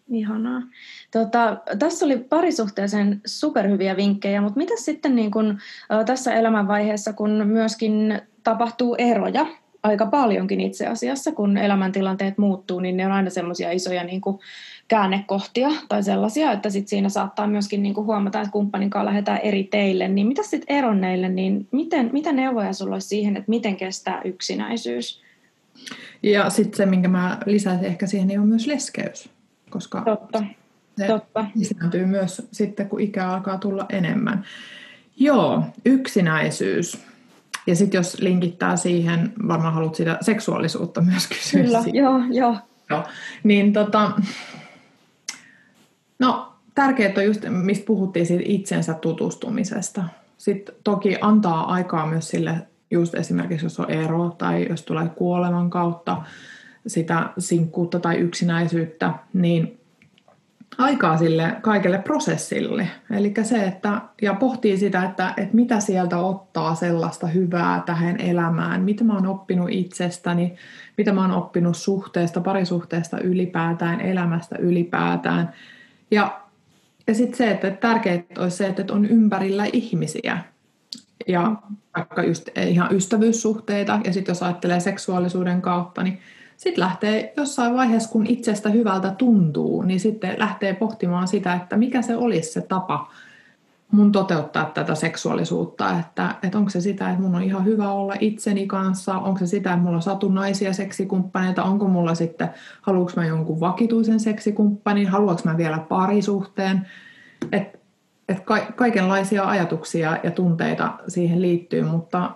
Ihanaa. 0.08 0.62
Tota, 1.10 1.56
tässä 1.78 2.06
oli 2.06 2.18
parisuhteeseen 2.18 3.20
superhyviä 3.26 3.96
vinkkejä, 3.96 4.40
mutta 4.40 4.58
mitä 4.58 4.74
sitten 4.76 5.16
niin 5.16 5.30
kun, 5.30 5.58
tässä 6.06 6.34
elämänvaiheessa, 6.34 7.12
kun 7.12 7.30
myöskin 7.30 8.20
tapahtuu 8.42 8.94
eroja 8.98 9.46
aika 9.84 10.06
paljonkin 10.06 10.60
itse 10.60 10.86
asiassa, 10.86 11.32
kun 11.32 11.56
elämäntilanteet 11.56 12.38
muuttuu, 12.38 12.80
niin 12.80 12.96
ne 12.96 13.06
on 13.06 13.12
aina 13.12 13.30
semmoisia 13.30 13.70
isoja 13.70 14.04
niin 14.04 14.20
kuin, 14.20 14.38
käännekohtia 14.88 15.68
tai 15.88 16.02
sellaisia, 16.02 16.52
että 16.52 16.70
sit 16.70 16.88
siinä 16.88 17.08
saattaa 17.08 17.46
myöskin 17.46 17.82
niin 17.82 17.94
kuin 17.94 18.06
huomata, 18.06 18.40
että 18.40 18.52
kumppanin 18.52 18.90
kanssa 18.90 19.06
lähdetään 19.06 19.38
eri 19.38 19.64
teille, 19.64 20.08
niin 20.08 20.26
mitä 20.26 20.42
sitten 20.42 20.76
eronneille, 20.76 21.28
niin 21.28 21.68
miten, 21.70 22.10
mitä 22.12 22.32
neuvoja 22.32 22.72
sulla 22.72 22.94
olisi 22.94 23.08
siihen, 23.08 23.36
että 23.36 23.50
miten 23.50 23.76
kestää 23.76 24.20
yksinäisyys? 24.24 25.22
Ja 26.22 26.50
sitten 26.50 26.76
se, 26.76 26.86
minkä 26.86 27.08
mä 27.08 27.38
lisäisin 27.46 27.86
ehkä 27.86 28.06
siihen, 28.06 28.28
niin 28.28 28.40
on 28.40 28.48
myös 28.48 28.66
leskeys, 28.66 29.28
koska 29.70 30.02
Totta. 30.02 30.44
se 30.98 31.06
Totta. 31.06 31.46
lisääntyy 31.54 32.06
myös 32.06 32.48
sitten, 32.52 32.88
kun 32.88 33.00
ikä 33.00 33.28
alkaa 33.28 33.58
tulla 33.58 33.86
enemmän. 33.88 34.44
Joo, 35.16 35.62
yksinäisyys. 35.84 36.98
Ja 37.66 37.76
sitten 37.76 37.98
jos 37.98 38.20
linkittää 38.20 38.76
siihen, 38.76 39.32
varmaan 39.48 39.74
haluat 39.74 39.94
sitä 39.94 40.18
seksuaalisuutta 40.20 41.00
myös 41.00 41.26
kysyä. 41.26 41.62
Kyllä, 41.62 41.82
joo, 41.92 42.20
joo. 42.30 42.56
joo. 42.90 43.02
Niin 43.44 43.72
tota, 43.72 44.12
No 46.18 46.54
tärkeää 46.74 47.12
on 47.16 47.24
just, 47.24 47.44
mistä 47.48 47.86
puhuttiin 47.86 48.26
siitä 48.26 48.44
itsensä 48.46 48.94
tutustumisesta. 48.94 50.04
Sitten 50.38 50.74
toki 50.84 51.16
antaa 51.20 51.72
aikaa 51.72 52.06
myös 52.06 52.28
sille, 52.28 52.54
just 52.90 53.14
esimerkiksi 53.14 53.66
jos 53.66 53.80
on 53.80 53.90
ero 53.90 54.34
tai 54.38 54.66
jos 54.68 54.82
tulee 54.82 55.08
kuoleman 55.08 55.70
kautta 55.70 56.22
sitä 56.86 57.30
sinkkuutta 57.38 58.00
tai 58.00 58.16
yksinäisyyttä, 58.16 59.12
niin 59.32 59.80
aikaa 60.78 61.16
sille 61.18 61.56
kaikelle 61.62 61.98
prosessille. 61.98 62.88
Eli 63.10 63.34
se, 63.42 63.64
että, 63.64 64.00
ja 64.22 64.34
pohtii 64.34 64.76
sitä, 64.76 65.04
että, 65.04 65.34
että 65.36 65.56
mitä 65.56 65.80
sieltä 65.80 66.18
ottaa 66.18 66.74
sellaista 66.74 67.26
hyvää 67.26 67.82
tähän 67.86 68.20
elämään, 68.20 68.82
mitä 68.82 69.04
mä 69.04 69.14
oon 69.14 69.26
oppinut 69.26 69.68
itsestäni, 69.70 70.54
mitä 70.98 71.12
mä 71.12 71.20
oon 71.20 71.32
oppinut 71.32 71.76
suhteesta, 71.76 72.40
parisuhteesta 72.40 73.20
ylipäätään, 73.20 74.00
elämästä 74.00 74.56
ylipäätään– 74.58 75.52
ja, 76.14 76.40
ja 77.06 77.14
sitten 77.14 77.36
se, 77.36 77.50
että 77.50 77.70
tärkeää 77.70 78.22
olisi 78.38 78.56
se, 78.56 78.66
että 78.66 78.92
on 78.92 79.06
ympärillä 79.06 79.66
ihmisiä. 79.72 80.38
Ja 81.28 81.56
vaikka 81.96 82.22
just 82.22 82.48
ihan 82.58 82.94
ystävyyssuhteita, 82.94 84.00
ja 84.04 84.12
sitten 84.12 84.32
jos 84.32 84.42
ajattelee 84.42 84.80
seksuaalisuuden 84.80 85.62
kautta, 85.62 86.02
niin 86.02 86.18
sitten 86.56 86.84
lähtee 86.84 87.32
jossain 87.36 87.74
vaiheessa, 87.74 88.10
kun 88.10 88.26
itsestä 88.26 88.68
hyvältä 88.68 89.10
tuntuu, 89.10 89.82
niin 89.82 90.00
sitten 90.00 90.34
lähtee 90.38 90.74
pohtimaan 90.74 91.28
sitä, 91.28 91.54
että 91.54 91.76
mikä 91.76 92.02
se 92.02 92.16
olisi 92.16 92.52
se 92.52 92.60
tapa, 92.60 93.10
mun 93.94 94.12
toteuttaa 94.12 94.64
tätä 94.64 94.94
seksuaalisuutta, 94.94 95.98
että, 95.98 96.34
että 96.42 96.58
onko 96.58 96.70
se 96.70 96.80
sitä, 96.80 97.10
että 97.10 97.22
mun 97.22 97.34
on 97.34 97.42
ihan 97.42 97.64
hyvä 97.64 97.92
olla 97.92 98.14
itseni 98.20 98.66
kanssa, 98.66 99.18
onko 99.18 99.38
se 99.38 99.46
sitä, 99.46 99.72
että 99.72 99.82
mulla 99.82 99.96
on 99.96 100.02
satunnaisia 100.02 100.72
seksikumppaneita, 100.72 101.62
onko 101.62 101.88
mulla 101.88 102.14
sitten, 102.14 102.48
haluanko 102.82 103.12
mä 103.16 103.26
jonkun 103.26 103.60
vakituisen 103.60 104.20
seksikumppanin, 104.20 105.08
haluanko 105.08 105.42
mä 105.44 105.56
vielä 105.56 105.78
parisuhteen, 105.78 106.86
että 107.52 107.78
et 108.28 108.40
ka- 108.40 108.66
kaikenlaisia 108.76 109.44
ajatuksia 109.48 110.18
ja 110.22 110.30
tunteita 110.30 110.92
siihen 111.08 111.42
liittyy, 111.42 111.82
mutta 111.82 112.30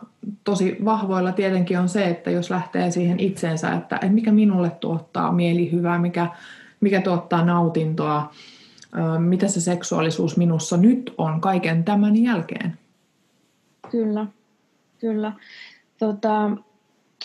tosi 0.45 0.77
vahvoilla 0.85 1.33
tietenkin 1.33 1.79
on 1.79 1.89
se, 1.89 2.05
että 2.05 2.31
jos 2.31 2.51
lähtee 2.51 2.91
siihen 2.91 3.21
itseensä, 3.21 3.73
että, 3.73 3.97
että 3.97 4.09
mikä 4.09 4.33
minulle 4.33 4.71
tuottaa 4.71 5.33
mielihyvää, 5.33 5.99
mikä, 5.99 6.27
mikä 6.81 7.01
tuottaa 7.01 7.45
nautintoa, 7.45 8.31
mitä 9.19 9.49
se 9.49 9.61
seksuaalisuus 9.61 10.37
minussa 10.37 10.77
nyt 10.77 11.15
on 11.19 11.41
kaiken 11.41 11.85
tämän 11.85 12.23
jälkeen. 12.23 12.79
Kyllä, 13.91 14.27
kyllä. 15.01 15.33
Tota, 15.99 16.51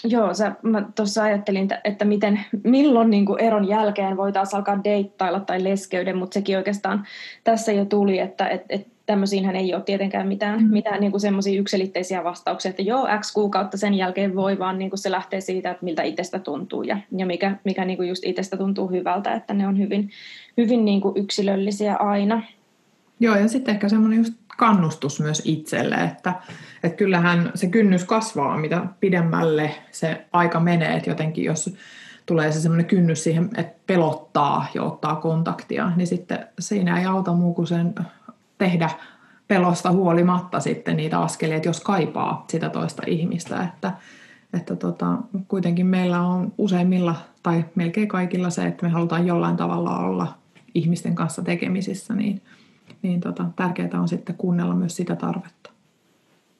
joo, 0.03 0.33
sä, 0.33 0.55
mä 0.61 0.85
tuossa 0.95 1.23
ajattelin, 1.23 1.69
että 1.83 2.05
miten, 2.05 2.45
milloin 2.63 3.09
niin 3.09 3.25
kuin 3.25 3.39
eron 3.39 3.67
jälkeen 3.67 4.17
voitaisiin 4.17 4.57
alkaa 4.57 4.83
deittailla 4.83 5.39
tai 5.39 5.63
leskeyden, 5.63 6.17
mutta 6.17 6.33
sekin 6.33 6.57
oikeastaan 6.57 7.07
tässä 7.43 7.71
jo 7.71 7.85
tuli, 7.85 8.19
että 8.19 8.47
et, 8.47 8.61
et 8.69 8.92
tämmöisiinhän 9.05 9.55
ei 9.55 9.73
ole 9.73 9.83
tietenkään 9.83 10.27
mitään, 10.27 10.63
mm. 10.63 10.69
mitään 10.73 11.01
niin 11.01 11.19
semmoisia 11.19 11.59
yksilitteisiä 11.59 12.23
vastauksia, 12.23 12.69
että 12.69 12.81
joo, 12.81 13.07
X 13.19 13.33
kuukautta 13.33 13.77
sen 13.77 13.93
jälkeen 13.93 14.35
voi, 14.35 14.59
vaan 14.59 14.79
niin 14.79 14.89
kuin 14.89 14.99
se 14.99 15.11
lähtee 15.11 15.41
siitä, 15.41 15.71
että 15.71 15.85
miltä 15.85 16.03
itsestä 16.03 16.39
tuntuu 16.39 16.83
ja, 16.83 16.97
ja 17.17 17.25
mikä, 17.25 17.57
mikä 17.63 17.85
niin 17.85 17.97
kuin 17.97 18.09
just 18.09 18.23
itsestä 18.25 18.57
tuntuu 18.57 18.87
hyvältä, 18.87 19.33
että 19.33 19.53
ne 19.53 19.67
on 19.67 19.77
hyvin, 19.77 20.09
hyvin 20.57 20.85
niin 20.85 21.01
kuin 21.01 21.17
yksilöllisiä 21.17 21.95
aina. 21.95 22.41
Joo, 23.19 23.35
ja 23.35 23.47
sitten 23.47 23.73
ehkä 23.73 23.89
semmoinen 23.89 24.17
just 24.17 24.33
kannustus 24.57 25.19
myös 25.19 25.41
itselle, 25.45 25.95
että, 25.95 26.33
että 26.83 26.97
kyllähän 26.97 27.51
se 27.55 27.67
kynnys 27.67 28.05
kasvaa, 28.05 28.57
mitä 28.57 28.85
pidemmälle 28.99 29.71
se 29.91 30.25
aika 30.33 30.59
menee, 30.59 30.95
että 30.95 31.09
jotenkin 31.09 31.45
jos 31.45 31.75
tulee 32.25 32.51
se 32.51 32.61
semmoinen 32.61 32.85
kynnys 32.85 33.23
siihen, 33.23 33.49
että 33.57 33.79
pelottaa 33.87 34.65
ja 34.73 34.83
ottaa 34.83 35.15
kontaktia, 35.15 35.91
niin 35.95 36.07
sitten 36.07 36.47
siinä 36.59 36.99
ei 36.99 37.05
auta 37.05 37.33
muu 37.33 37.53
kuin 37.53 37.67
sen 37.67 37.95
tehdä 38.63 38.89
pelosta 39.47 39.91
huolimatta 39.91 40.59
sitten 40.59 40.97
niitä 40.97 41.19
askelia, 41.19 41.59
jos 41.65 41.81
kaipaa 41.81 42.45
sitä 42.49 42.69
toista 42.69 43.01
ihmistä, 43.07 43.63
että, 43.63 43.93
että 44.53 44.75
tota, 44.75 45.17
kuitenkin 45.47 45.85
meillä 45.85 46.21
on 46.21 46.53
useimmilla 46.57 47.15
tai 47.43 47.65
melkein 47.75 48.07
kaikilla 48.07 48.49
se, 48.49 48.65
että 48.65 48.85
me 48.85 48.91
halutaan 48.91 49.27
jollain 49.27 49.57
tavalla 49.57 49.99
olla 49.99 50.37
ihmisten 50.73 51.15
kanssa 51.15 51.41
tekemisissä, 51.41 52.13
niin, 52.13 52.41
niin 53.01 53.21
tota, 53.21 53.45
tärkeää 53.55 54.01
on 54.01 54.07
sitten 54.07 54.35
kuunnella 54.35 54.75
myös 54.75 54.95
sitä 54.95 55.15
tarvetta. 55.15 55.69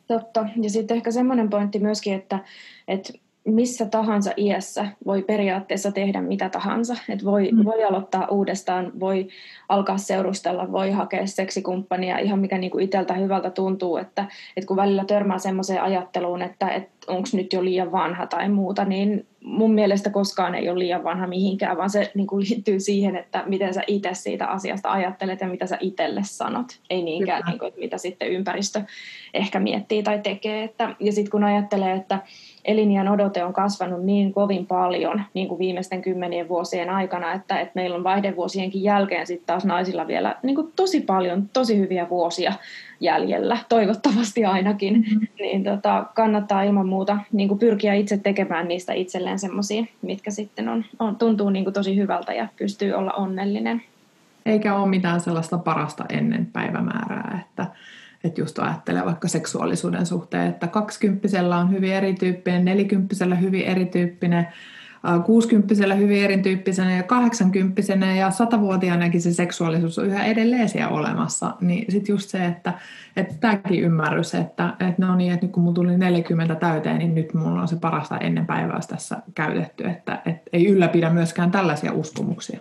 Totta. 0.08 0.46
Ja 0.62 0.70
sitten 0.70 0.98
ehkä 0.98 1.12
semmoinen 1.12 1.50
pointti 1.50 1.80
myöskin, 1.80 2.14
että, 2.14 2.40
että 2.88 3.14
missä 3.46 3.86
tahansa 3.86 4.32
iässä 4.38 4.88
voi 5.06 5.22
periaatteessa 5.22 5.92
tehdä 5.92 6.22
mitä 6.22 6.50
tahansa. 6.50 6.96
Et 7.10 7.26
voi, 7.26 7.50
mm. 7.52 7.66
voi 7.66 7.84
aloittaa 7.84 8.28
uudestaan, 8.28 8.92
voi 9.00 9.28
alkaa 9.70 9.98
seurustella, 9.98 10.72
voi 10.72 10.92
hakea 10.92 11.28
seksikumppania, 11.28 12.20
ihan 12.20 12.40
mikä 12.40 12.58
niinku 12.58 12.80
itseltä 12.80 13.14
hyvältä 13.14 13.50
tuntuu. 13.50 13.98
Että, 13.98 14.26
et 14.58 14.66
kun 14.66 14.78
välillä 14.78 15.06
törmää 15.06 15.38
semmoiseen 15.38 15.82
ajatteluun, 15.82 16.42
että 16.42 16.70
et 16.70 16.90
onko 17.08 17.30
nyt 17.34 17.54
jo 17.54 17.64
liian 17.64 17.92
vanha 17.92 18.28
tai 18.28 18.50
muuta, 18.50 18.86
niin 18.86 19.26
mun 19.44 19.74
mielestä 19.74 20.10
koskaan 20.10 20.56
ei 20.56 20.70
ole 20.70 20.80
liian 20.80 21.04
vanha 21.04 21.28
mihinkään, 21.28 21.78
vaan 21.78 21.90
se 21.90 22.12
niinku 22.16 22.40
liittyy 22.40 22.80
siihen, 22.80 23.16
että 23.16 23.44
miten 23.46 23.74
sä 23.74 23.82
itse 23.88 24.10
siitä 24.14 24.48
asiasta 24.48 24.92
ajattelet 24.92 25.42
ja 25.42 25.48
mitä 25.48 25.68
sä 25.68 25.78
itselle 25.80 26.22
sanot. 26.24 26.68
Ei 26.90 27.04
niinkään, 27.04 27.44
niinku, 27.48 27.66
että 27.66 27.80
mitä 27.80 27.98
sitten 27.98 28.32
ympäristö 28.32 28.82
ehkä 29.34 29.60
miettii 29.60 30.04
tai 30.04 30.20
tekee. 30.20 30.64
Että, 30.64 30.96
ja 31.00 31.12
sitten 31.12 31.32
kun 31.32 31.44
ajattelee, 31.44 31.94
että 31.94 32.20
eliniän 32.66 33.08
odote 33.08 33.44
on 33.44 33.54
kasvanut 33.54 34.04
niin 34.04 34.34
kovin 34.34 34.66
paljon 34.66 35.22
niin 35.34 35.48
kuin 35.48 35.60
viimeisten 35.60 36.02
kymmenien 36.02 36.50
vuosien 36.50 36.90
aikana, 36.90 37.34
että, 37.34 37.60
että 37.60 37.72
meillä 37.76 37.96
on 37.96 38.04
vaihdevuosienkin 38.04 38.84
jälkeen 38.84 39.28
sitten 39.28 39.48
taas 39.48 39.66
naisilla 39.66 40.08
vielä 40.08 40.36
niin 40.44 40.56
kuin 40.56 40.72
tosi 40.76 41.02
paljon, 41.02 41.50
tosi 41.54 41.78
hyviä 41.78 42.10
vuosia 42.10 42.54
jäljellä, 43.00 43.58
toivottavasti 43.70 44.46
ainakin, 44.46 44.94
mm-hmm. 44.94 45.28
niin 45.40 45.64
tota, 45.64 46.06
kannattaa 46.16 46.64
ilman 46.64 46.88
muuta 46.88 47.18
niin 47.32 47.48
kuin 47.48 47.60
pyrkiä 47.60 47.94
itse 47.94 48.18
tekemään 48.18 48.68
niistä 48.68 48.94
itselleen 48.94 49.40
semmoisia, 49.40 49.86
mitkä 50.02 50.32
sitten 50.32 50.70
on, 50.70 50.86
on, 51.00 51.16
tuntuu 51.16 51.50
niin 51.50 51.64
kuin 51.64 51.74
tosi 51.74 51.96
hyvältä 51.96 52.34
ja 52.34 52.48
pystyy 52.58 52.94
olla 52.94 53.12
onnellinen. 53.12 53.82
Eikä 54.46 54.76
ole 54.76 54.90
mitään 54.90 55.20
sellaista 55.20 55.58
parasta 55.58 56.06
ennen 56.10 56.46
päivämäärää, 56.46 57.40
että 57.42 57.68
että 58.24 58.42
just 58.42 58.60
ajattelee 58.60 59.06
vaikka 59.06 59.28
seksuaalisuuden 59.28 60.06
suhteen, 60.06 60.50
että 60.50 60.68
kaksikymppisellä 60.68 61.58
on 61.58 61.72
hyvin 61.72 61.94
erityyppinen, 61.94 62.66
nelikymppisellä 62.66 63.36
hyvin 63.36 63.66
erityyppinen, 63.66 64.48
kuusikymppisellä 65.26 65.96
hyvin 65.96 66.24
erityyppisenä 66.24 66.96
ja 66.98 67.04
kahdeksankymppisenä 67.04 68.16
ja 68.16 68.32
satavuotiaanakin 68.32 69.22
se 69.22 69.34
seksuaalisuus 69.34 70.00
on 70.00 70.06
yhä 70.06 70.26
edelleen 70.26 70.70
siellä 70.70 70.90
olemassa. 70.90 71.54
Niin 71.62 71.92
sitten 71.92 72.14
just 72.14 72.30
se, 72.30 72.46
että, 72.46 72.74
että 73.18 73.34
tämäkin 73.40 73.84
ymmärrys, 73.84 74.36
että, 74.36 74.74
että 74.80 75.06
no 75.06 75.16
niin, 75.16 75.34
että 75.34 75.46
nyt 75.46 75.54
kun 75.54 75.64
mulla 75.64 75.76
tuli 75.76 75.98
40 75.98 76.56
täyteen, 76.56 76.98
niin 76.98 77.16
nyt 77.16 77.34
mulla 77.34 77.62
on 77.62 77.68
se 77.68 77.76
parasta 77.76 78.18
ennen 78.18 78.46
päivää 78.46 78.80
tässä 78.90 79.18
käytetty, 79.36 79.84
että, 79.88 80.22
että 80.26 80.50
ei 80.54 80.68
ylläpidä 80.68 81.10
myöskään 81.10 81.52
tällaisia 81.52 81.94
uskomuksia. 81.94 82.60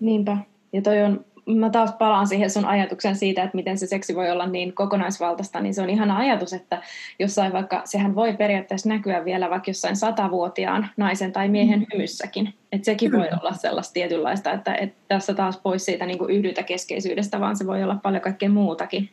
Niinpä. 0.00 0.36
Ja 0.72 0.82
toi 0.82 1.02
on 1.02 1.24
mä 1.46 1.70
taas 1.70 1.92
palaan 1.92 2.26
siihen 2.26 2.50
sun 2.50 2.64
ajatuksen 2.64 3.16
siitä, 3.16 3.42
että 3.42 3.56
miten 3.56 3.78
se 3.78 3.86
seksi 3.86 4.14
voi 4.14 4.30
olla 4.30 4.46
niin 4.46 4.72
kokonaisvaltaista, 4.72 5.60
niin 5.60 5.74
se 5.74 5.82
on 5.82 5.90
ihana 5.90 6.16
ajatus, 6.16 6.52
että 6.52 6.82
jossain 7.18 7.52
vaikka, 7.52 7.82
sehän 7.84 8.14
voi 8.14 8.32
periaatteessa 8.36 8.88
näkyä 8.88 9.24
vielä 9.24 9.50
vaikka 9.50 9.70
jossain 9.70 9.96
satavuotiaan 9.96 10.88
naisen 10.96 11.32
tai 11.32 11.48
miehen 11.48 11.80
mm. 11.80 11.86
hymyssäkin. 11.92 12.54
Että 12.72 12.84
sekin 12.84 13.12
voi 13.12 13.28
olla 13.40 13.52
sellaista 13.52 13.92
tietynlaista, 13.92 14.52
että, 14.52 14.74
että 14.74 14.96
tässä 15.08 15.34
taas 15.34 15.56
pois 15.56 15.84
siitä 15.84 16.06
niin 16.06 16.30
yhdytäkeskeisyydestä, 16.30 17.40
vaan 17.40 17.56
se 17.56 17.66
voi 17.66 17.82
olla 17.82 17.98
paljon 18.02 18.22
kaikkea 18.22 18.48
muutakin. 18.48 19.10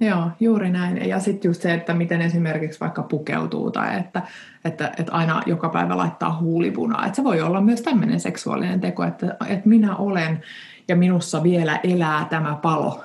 Joo, 0.00 0.30
juuri 0.40 0.70
näin. 0.70 1.08
Ja 1.08 1.20
sitten 1.20 1.48
just 1.48 1.62
se, 1.62 1.74
että 1.74 1.94
miten 1.94 2.22
esimerkiksi 2.22 2.80
vaikka 2.80 3.02
pukeutuu 3.02 3.70
tai 3.70 3.98
että, 3.98 4.22
että, 4.64 4.92
että 4.98 5.12
aina 5.12 5.42
joka 5.46 5.68
päivä 5.68 5.96
laittaa 5.96 6.38
huulipunaa. 6.40 7.06
Että 7.06 7.16
se 7.16 7.24
voi 7.24 7.40
olla 7.40 7.60
myös 7.60 7.82
tämmöinen 7.82 8.20
seksuaalinen 8.20 8.80
teko, 8.80 9.04
että, 9.04 9.36
että 9.48 9.68
minä 9.68 9.96
olen 9.96 10.42
ja 10.88 10.96
minussa 10.96 11.42
vielä 11.42 11.80
elää 11.82 12.26
tämä 12.30 12.58
palo. 12.62 13.04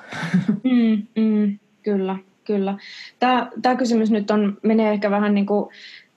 Mm, 0.64 1.02
mm, 1.16 1.58
kyllä, 1.82 2.16
kyllä. 2.44 2.78
Tämä, 3.18 3.50
tämä 3.62 3.76
kysymys 3.76 4.10
nyt 4.10 4.30
on, 4.30 4.58
menee 4.62 4.92
ehkä 4.92 5.10
vähän 5.10 5.34
niin 5.34 5.46
kuin 5.46 5.70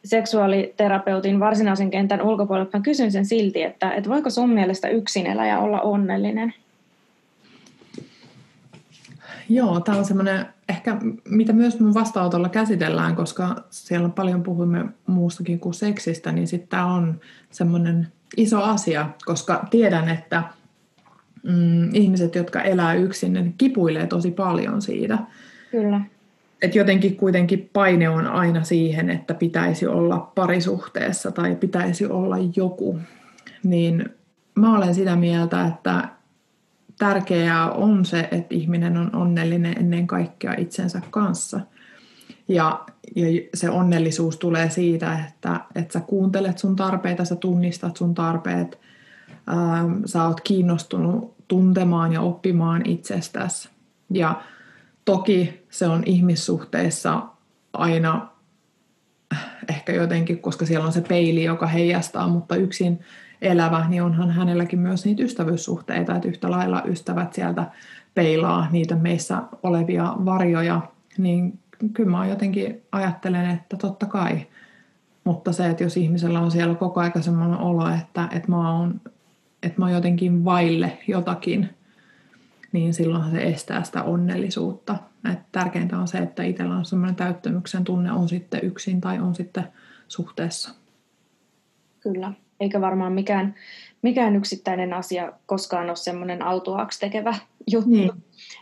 seksuaaliterapeutin 0.06 1.39
varsinaisen 1.39 1.91
kentän 1.91 2.21
ulkopuolelle. 2.21 2.69
Mä 2.73 2.80
kysyn 2.80 3.12
sen 3.12 3.26
silti, 3.26 3.63
että, 3.63 3.91
että 3.91 4.10
voiko 4.10 4.30
sun 4.30 4.49
mielestä 4.49 4.88
yksin 4.88 5.28
elää 5.28 5.47
ja 5.47 5.60
olla 5.60 5.82
onnellinen? 5.82 6.54
Joo, 9.49 9.80
tämä 9.80 9.97
on 9.97 10.06
semmoinen 10.06 10.45
ehkä, 10.69 10.97
mitä 11.30 11.54
myös 11.54 11.80
mun 11.80 11.93
vastaanotolla 11.93 12.49
käsitellään, 12.49 13.15
koska 13.15 13.56
siellä 13.69 14.10
paljon 14.10 14.43
puhumme 14.43 14.86
muustakin 15.08 15.60
kuin 15.60 15.73
seksistä, 15.73 16.32
niin 16.32 16.47
sitten 16.47 16.69
tämä 16.69 16.86
on 16.86 17.19
semmoinen 17.52 18.08
iso 18.38 18.62
asia, 18.62 19.10
koska 19.26 19.67
tiedän, 19.69 20.10
että 20.10 20.43
mm, 21.43 21.95
ihmiset, 21.95 22.36
jotka 22.36 22.62
elää 22.62 22.93
yksin, 22.93 23.34
ne 23.34 23.53
kipuilee 23.58 24.08
tosi 24.08 24.32
paljon 24.32 24.82
siitä. 24.82 25.17
Kyllä. 25.71 26.01
Et 26.62 26.75
jotenkin 26.75 27.15
kuitenkin 27.15 27.69
paine 27.73 28.10
on 28.10 28.27
aina 28.27 28.63
siihen, 28.63 29.10
että 29.10 29.34
pitäisi 29.34 29.88
olla 29.88 30.32
parisuhteessa 30.36 31.32
tai 31.32 31.56
pitäisi 31.56 32.06
olla 32.06 32.36
joku. 32.56 32.99
Niin 33.63 34.10
mä 34.56 34.77
olen 34.77 34.95
sitä 34.95 35.15
mieltä, 35.15 35.65
että 35.65 36.10
tärkeää 36.99 37.71
on 37.71 38.06
se, 38.06 38.27
että 38.32 38.56
ihminen 38.56 38.97
on 38.97 39.15
onnellinen 39.15 39.77
ennen 39.77 40.08
kaikkea 40.08 40.53
itsensä 40.58 41.01
kanssa. 41.10 41.60
Ja, 42.47 42.86
ja 43.15 43.27
se 43.53 43.69
onnellisuus 43.69 44.38
tulee 44.38 44.69
siitä, 44.69 45.19
että, 45.29 45.60
että 45.75 45.93
sä 45.93 45.99
kuuntelet 45.99 46.58
sun 46.58 46.75
tarpeita, 46.75 47.25
sä 47.25 47.36
tunnistat 47.36 47.97
sun 47.97 48.13
tarpeet, 48.13 48.79
ähm, 49.49 49.93
sä 50.06 50.23
oot 50.27 50.41
kiinnostunut 50.41 51.33
tuntemaan 51.47 52.13
ja 52.13 52.21
oppimaan 52.21 52.82
itsestäsi. 52.86 53.69
Ja 54.10 54.41
toki 55.06 55.65
se 55.69 55.88
on 55.88 56.03
ihmissuhteissa 56.06 57.21
aina 57.73 58.27
ehkä 59.69 59.93
jotenkin, 59.93 60.39
koska 60.39 60.65
siellä 60.65 60.86
on 60.86 60.93
se 60.93 61.01
peili, 61.01 61.43
joka 61.43 61.67
heijastaa, 61.67 62.27
mutta 62.27 62.56
yksin 62.56 62.99
elävä, 63.41 63.86
niin 63.89 64.03
onhan 64.03 64.32
hänelläkin 64.32 64.79
myös 64.79 65.06
niitä 65.06 65.23
ystävyyssuhteita, 65.23 66.15
että 66.15 66.27
yhtä 66.27 66.51
lailla 66.51 66.84
ystävät 66.86 67.34
sieltä 67.34 67.71
peilaa 68.13 68.67
niitä 68.71 68.95
meissä 68.95 69.41
olevia 69.63 70.13
varjoja, 70.25 70.82
niin 71.17 71.60
kyllä 71.93 72.10
mä 72.10 72.27
jotenkin 72.27 72.82
ajattelen, 72.91 73.49
että 73.49 73.77
totta 73.77 74.06
kai. 74.06 74.47
Mutta 75.23 75.51
se, 75.51 75.69
että 75.69 75.84
jos 75.84 75.97
ihmisellä 75.97 76.39
on 76.39 76.51
siellä 76.51 76.75
koko 76.75 76.99
ajan 76.99 77.23
semmoinen 77.23 77.58
olo, 77.58 77.89
että, 77.89 78.29
että 78.32 78.51
mä 78.51 78.71
oon 78.71 79.01
että 79.63 79.80
mä 79.80 79.86
oon 79.86 79.93
jotenkin 79.93 80.45
vaille 80.45 80.97
jotakin, 81.08 81.69
niin 82.71 82.93
silloin 82.93 83.32
se 83.32 83.43
estää 83.43 83.84
sitä 83.84 84.04
onnellisuutta. 84.04 84.95
Et 85.32 85.39
tärkeintä 85.52 85.97
on 85.97 86.08
se, 86.08 86.17
että 86.17 86.43
itsellä 86.43 86.76
on 86.76 86.86
semmoinen 86.86 87.15
täyttämyksen 87.15 87.84
tunne, 87.84 88.12
on 88.12 88.30
sitten 88.30 88.60
yksin 88.63 89.02
tai 89.02 89.19
on 89.19 89.36
sitten 89.36 89.63
suhteessa. 90.08 90.76
Kyllä, 91.99 92.34
eikä 92.60 92.82
varmaan 92.82 93.13
mikään, 93.13 93.56
mikään 94.02 94.36
yksittäinen 94.36 94.93
asia 94.93 95.32
koskaan 95.45 95.88
ole 95.89 95.95
semmoinen 95.95 96.41
autuaaksi 96.41 96.99
tekevä 96.99 97.36
juttu. 97.71 97.89
Niin. 97.89 98.12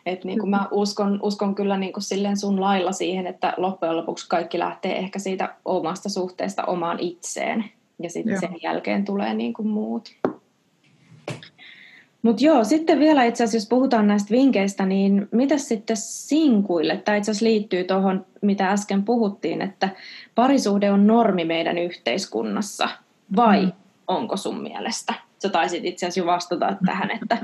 Et 0.06 0.24
niin 0.24 0.40
kuin 0.40 0.50
mä 0.50 0.68
uskon, 0.72 1.20
uskon 1.24 1.56
kyllä 1.56 1.78
niin 1.78 1.94
kuin 1.94 2.04
silleen 2.04 2.38
sun 2.38 2.62
lailla 2.62 2.92
siihen, 2.92 3.28
että 3.28 3.54
loppujen 3.58 3.98
lopuksi 3.98 4.30
kaikki 4.30 4.60
lähtee 4.60 4.98
ehkä 4.98 5.20
siitä 5.20 5.56
omasta 5.66 6.10
suhteesta 6.10 6.64
omaan 6.64 7.00
itseen. 7.00 7.66
Ja 8.00 8.10
sitten 8.10 8.40
sen 8.40 8.56
jälkeen 8.64 9.06
tulee 9.06 9.34
niin 9.34 9.54
kuin 9.54 9.68
muut. 9.68 10.21
Mutta 12.22 12.46
joo, 12.46 12.64
sitten 12.64 13.00
vielä 13.00 13.24
itse 13.24 13.44
asiassa, 13.44 13.58
jos 13.58 13.70
puhutaan 13.70 14.08
näistä 14.08 14.32
vinkkeistä, 14.32 14.86
niin 14.86 15.28
mitä 15.32 15.58
sitten 15.58 15.98
sinkuille? 15.98 16.98
Tämä 16.98 17.18
itse 17.18 17.32
asiassa 17.32 17.46
liittyy 17.46 17.84
tuohon, 17.84 18.26
mitä 18.42 18.70
äsken 18.70 19.04
puhuttiin, 19.04 19.62
että 19.62 19.90
parisuhde 20.36 20.92
on 20.92 21.08
normi 21.08 21.46
meidän 21.46 21.78
yhteiskunnassa, 21.78 22.90
vai 23.36 23.66
mm. 23.66 23.72
onko 24.08 24.38
sun 24.38 24.62
mielestä? 24.62 25.14
Sä 25.40 25.50
taisit 25.50 25.86
itse 25.86 26.06
asiassa 26.06 26.20
jo 26.20 26.26
vastata 26.26 26.78
tähän, 26.86 27.12
että 27.12 27.38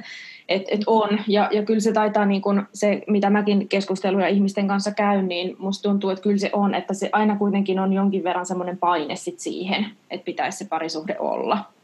et, 0.50 0.64
et 0.72 0.82
on. 0.88 1.20
Ja, 1.28 1.50
ja 1.52 1.64
kyllä 1.64 1.80
se 1.80 1.94
taitaa, 1.94 2.26
niin 2.26 2.42
kun 2.42 2.68
se 2.74 3.02
mitä 3.08 3.30
mäkin 3.30 3.68
keskusteluja 3.68 4.28
ihmisten 4.28 4.68
kanssa 4.68 4.92
käyn, 4.92 5.28
niin 5.28 5.56
musta 5.60 5.90
tuntuu, 5.90 6.10
että 6.10 6.24
kyllä 6.24 6.38
se 6.38 6.50
on, 6.54 6.76
että 6.76 6.94
se 6.94 7.10
aina 7.12 7.38
kuitenkin 7.38 7.80
on 7.80 7.94
jonkin 7.94 8.24
verran 8.24 8.46
semmoinen 8.46 8.78
paine 8.78 9.16
sit 9.16 9.40
siihen, 9.40 9.86
että 10.10 10.26
pitäisi 10.26 10.58
se 10.58 10.66
parisuhde 10.66 11.16
olla. 11.20 11.77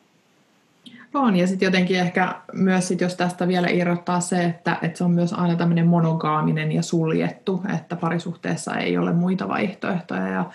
On, 1.14 1.36
ja 1.36 1.48
sitten 1.48 1.66
jotenkin 1.66 2.00
ehkä 2.00 2.36
myös, 2.54 2.88
sit 2.88 3.02
jos 3.02 3.16
tästä 3.16 3.48
vielä 3.48 3.68
irrottaa 3.68 4.20
se, 4.20 4.44
että, 4.44 4.78
että 4.82 4.98
se 4.98 5.04
on 5.04 5.12
myös 5.12 5.34
aina 5.34 5.56
tämmöinen 5.56 5.88
monogaaminen 5.88 6.72
ja 6.72 6.82
suljettu, 6.82 7.64
että 7.76 7.96
parisuhteessa 7.96 8.76
ei 8.76 8.98
ole 8.98 9.14
muita 9.14 9.48
vaihtoehtoja. 9.48 10.28
Ja, 10.28 10.46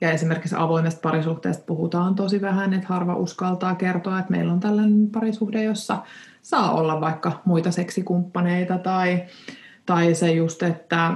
ja 0.00 0.10
esimerkiksi 0.10 0.54
avoimesta 0.58 1.00
parisuhteesta 1.00 1.64
puhutaan 1.66 2.14
tosi 2.14 2.40
vähän, 2.40 2.72
että 2.72 2.88
harva 2.88 3.14
uskaltaa 3.14 3.74
kertoa, 3.74 4.18
että 4.18 4.30
meillä 4.30 4.52
on 4.52 4.60
tällainen 4.60 5.10
parisuhde, 5.10 5.62
jossa 5.62 6.02
saa 6.42 6.72
olla 6.72 7.00
vaikka 7.00 7.40
muita 7.44 7.70
seksikumppaneita 7.70 8.78
tai, 8.78 9.24
tai 9.86 10.14
se 10.14 10.32
just, 10.32 10.62
että, 10.62 11.12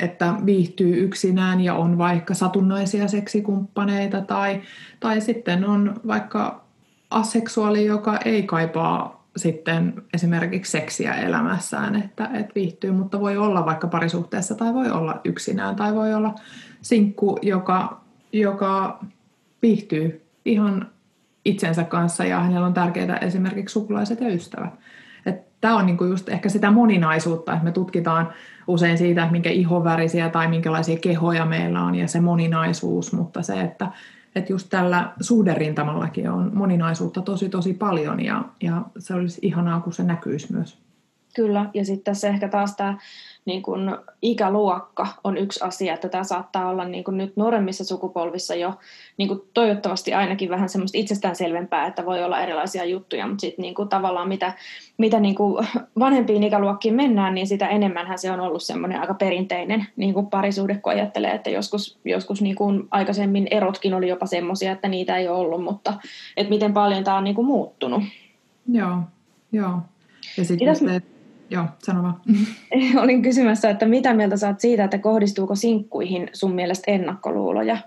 että 0.00 0.34
viihtyy 0.46 1.04
yksinään 1.04 1.60
ja 1.60 1.74
on 1.74 1.98
vaikka 1.98 2.34
satunnaisia 2.34 3.08
seksikumppaneita 3.08 4.20
tai, 4.20 4.62
tai 5.00 5.20
sitten 5.20 5.64
on 5.64 5.94
vaikka 6.06 6.65
aseksuaali, 7.10 7.86
joka 7.86 8.18
ei 8.24 8.42
kaipaa 8.42 9.26
sitten 9.36 10.02
esimerkiksi 10.14 10.72
seksiä 10.72 11.14
elämässään, 11.14 11.96
että, 11.96 12.30
että 12.34 12.54
viihtyy, 12.54 12.92
mutta 12.92 13.20
voi 13.20 13.36
olla 13.36 13.66
vaikka 13.66 13.86
parisuhteessa 13.86 14.54
tai 14.54 14.74
voi 14.74 14.90
olla 14.90 15.20
yksinään 15.24 15.76
tai 15.76 15.94
voi 15.94 16.14
olla 16.14 16.34
sinkku, 16.82 17.38
joka, 17.42 18.00
joka 18.32 19.00
viihtyy 19.62 20.26
ihan 20.44 20.90
itsensä 21.44 21.84
kanssa 21.84 22.24
ja 22.24 22.40
hänellä 22.40 22.66
on 22.66 22.74
tärkeitä 22.74 23.16
esimerkiksi 23.16 23.72
sukulaiset 23.72 24.20
ja 24.20 24.28
ystävät. 24.28 24.72
Tämä 25.60 25.76
on 25.76 25.86
niinku 25.86 26.04
just 26.04 26.28
ehkä 26.28 26.48
sitä 26.48 26.70
moninaisuutta, 26.70 27.52
että 27.52 27.64
me 27.64 27.72
tutkitaan 27.72 28.32
usein 28.66 28.98
siitä, 28.98 29.28
minkä 29.30 29.50
ihovärisiä 29.50 30.28
tai 30.28 30.48
minkälaisia 30.48 30.98
kehoja 30.98 31.46
meillä 31.46 31.82
on 31.82 31.94
ja 31.94 32.08
se 32.08 32.20
moninaisuus, 32.20 33.12
mutta 33.12 33.42
se, 33.42 33.60
että 33.60 33.92
että 34.36 34.52
just 34.52 34.66
tällä 34.70 35.12
suhderintamallakin 35.20 36.30
on 36.30 36.50
moninaisuutta 36.54 37.22
tosi 37.22 37.48
tosi 37.48 37.74
paljon 37.74 38.24
ja, 38.24 38.44
ja 38.62 38.82
se 38.98 39.14
olisi 39.14 39.40
ihanaa, 39.42 39.80
kun 39.80 39.92
se 39.92 40.02
näkyisi 40.02 40.52
myös. 40.52 40.78
Kyllä, 41.36 41.70
ja 41.74 41.84
sitten 41.84 42.04
tässä 42.04 42.28
ehkä 42.28 42.48
taas 42.48 42.76
tämä 42.76 42.98
niin 43.46 43.62
kun 43.62 43.98
ikäluokka 44.22 45.06
on 45.24 45.36
yksi 45.36 45.64
asia, 45.64 45.94
että 45.94 46.08
tämä 46.08 46.24
saattaa 46.24 46.68
olla 46.68 46.84
niin 46.84 47.04
kun 47.04 47.18
nyt 47.18 47.36
nuoremmissa 47.36 47.84
sukupolvissa 47.84 48.54
jo 48.54 48.74
niin 49.16 49.28
kun 49.28 49.44
toivottavasti 49.54 50.14
ainakin 50.14 50.50
vähän 50.50 50.68
semmoista 50.68 50.98
itsestäänselvempää, 50.98 51.86
että 51.86 52.06
voi 52.06 52.24
olla 52.24 52.40
erilaisia 52.40 52.84
juttuja, 52.84 53.26
mutta 53.26 53.40
sitten 53.40 53.62
niin 53.62 53.74
tavallaan 53.88 54.28
mitä, 54.28 54.52
mitä 54.98 55.20
niin 55.20 55.36
vanhempiin 55.98 56.42
ikäluokkiin 56.42 56.94
mennään, 56.94 57.34
niin 57.34 57.46
sitä 57.46 57.68
enemmänhän 57.68 58.18
se 58.18 58.30
on 58.30 58.40
ollut 58.40 58.62
semmoinen 58.62 59.00
aika 59.00 59.14
perinteinen 59.14 59.86
niin 59.96 60.14
kuin 60.14 60.26
parisuhde, 60.26 60.74
kun 60.74 60.92
ajattelee, 60.92 61.30
että 61.30 61.50
joskus, 61.50 61.98
joskus 62.04 62.42
niin 62.42 62.56
kuin 62.56 62.88
aikaisemmin 62.90 63.48
erotkin 63.50 63.94
oli 63.94 64.08
jopa 64.08 64.26
semmoisia, 64.26 64.72
että 64.72 64.88
niitä 64.88 65.16
ei 65.16 65.28
ole 65.28 65.38
ollut, 65.38 65.64
mutta 65.64 65.94
että 66.36 66.50
miten 66.50 66.72
paljon 66.72 67.04
tämä 67.04 67.16
on 67.16 67.24
niin 67.24 67.36
kuin 67.36 67.46
muuttunut. 67.46 68.02
Joo, 68.72 68.98
joo. 69.52 69.78
Ja 70.36 70.44
sitten 70.44 70.76
se, 70.76 71.02
Joo, 71.50 71.64
sano 71.78 72.02
vaan. 72.02 72.20
Olin 73.02 73.22
kysymässä, 73.22 73.70
että 73.70 73.86
mitä 73.86 74.14
mieltä 74.14 74.36
saat 74.36 74.60
siitä, 74.60 74.84
että 74.84 74.98
kohdistuuko 74.98 75.54
sinkkuihin 75.54 76.30
sun 76.32 76.54
mielestä 76.54 76.90
ennakkoluuloja? 76.90 77.78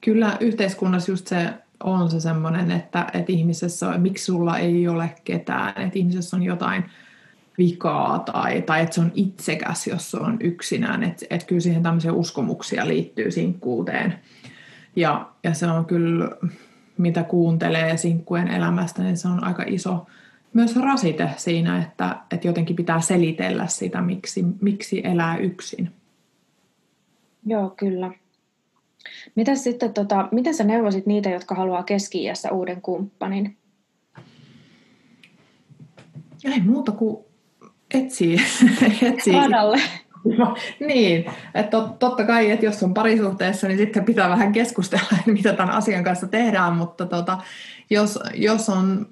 Kyllä 0.00 0.36
yhteiskunnassa 0.40 1.12
just 1.12 1.26
se 1.26 1.48
on 1.84 2.10
se 2.10 2.20
semmoinen, 2.20 2.70
että, 2.70 3.06
että 3.14 3.32
ihmisessä 3.32 3.88
on, 3.88 4.00
miksi 4.00 4.24
sulla 4.24 4.58
ei 4.58 4.88
ole 4.88 5.14
ketään, 5.24 5.82
että 5.82 5.98
ihmisessä 5.98 6.36
on 6.36 6.42
jotain 6.42 6.84
vikaa 7.58 8.18
tai, 8.18 8.62
tai 8.62 8.82
että 8.82 8.94
se 8.94 9.00
on 9.00 9.12
itsekäs, 9.14 9.86
jos 9.86 10.10
se 10.10 10.16
on 10.16 10.36
yksinään. 10.40 11.02
Että, 11.02 11.26
että 11.30 11.46
kyllä 11.46 11.60
siihen 11.60 11.82
tämmöisiä 11.82 12.12
uskomuksia 12.12 12.88
liittyy 12.88 13.30
sinkkuuteen. 13.30 14.14
Ja, 14.96 15.30
ja 15.44 15.54
se 15.54 15.66
on 15.66 15.84
kyllä 15.84 16.30
mitä 17.00 17.22
kuuntelee 17.22 17.96
sinkkujen 17.96 18.48
elämästä, 18.48 19.02
niin 19.02 19.16
se 19.16 19.28
on 19.28 19.44
aika 19.44 19.64
iso 19.66 20.06
myös 20.52 20.76
rasite 20.76 21.30
siinä, 21.36 21.82
että, 21.82 22.16
että 22.30 22.48
jotenkin 22.48 22.76
pitää 22.76 23.00
selitellä 23.00 23.66
sitä, 23.66 24.02
miksi, 24.02 24.44
miksi 24.60 25.00
elää 25.04 25.36
yksin. 25.36 25.90
Joo, 27.46 27.70
kyllä. 27.70 28.12
Mitä 29.34 29.54
sitten, 29.54 29.94
tota, 29.94 30.28
miten 30.32 30.54
sä 30.54 30.64
neuvosit 30.64 31.06
niitä, 31.06 31.30
jotka 31.30 31.54
haluaa 31.54 31.82
keski 31.82 32.24
uuden 32.52 32.82
kumppanin? 32.82 33.56
Ei 36.44 36.60
muuta 36.60 36.92
kuin 36.92 37.24
etsii. 37.94 38.36
etsii. 39.02 39.34
No, 40.24 40.56
niin, 40.88 41.24
että 41.54 41.70
tot, 41.70 41.98
totta 41.98 42.24
kai, 42.24 42.50
että 42.50 42.66
jos 42.66 42.82
on 42.82 42.94
parisuhteessa, 42.94 43.68
niin 43.68 43.78
sitten 43.78 44.04
pitää 44.04 44.28
vähän 44.28 44.52
keskustella, 44.52 45.06
että 45.18 45.32
mitä 45.32 45.52
tämän 45.52 45.74
asian 45.74 46.04
kanssa 46.04 46.26
tehdään, 46.26 46.72
mutta 46.72 47.06
tota, 47.06 47.38
jos, 47.90 48.18
jos 48.34 48.68
on 48.68 49.06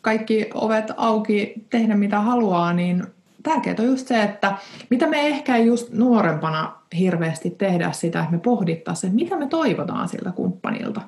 kaikki 0.00 0.50
ovet 0.54 0.92
auki 0.96 1.54
tehdä 1.70 1.94
mitä 1.94 2.20
haluaa, 2.20 2.72
niin 2.72 3.04
tärkeää 3.42 3.76
on 3.78 3.86
just 3.86 4.06
se, 4.06 4.22
että 4.22 4.54
mitä 4.90 5.06
me 5.06 5.28
ehkä 5.28 5.56
just 5.56 5.92
nuorempana 5.92 6.72
hirveästi 6.98 7.50
tehdä 7.50 7.92
sitä, 7.92 8.20
että 8.20 8.32
me 8.32 8.38
pohdittaisiin, 8.38 9.14
mitä 9.14 9.36
me 9.36 9.46
toivotaan 9.46 10.08
siltä 10.08 10.32
kumppanilta. 10.32 11.00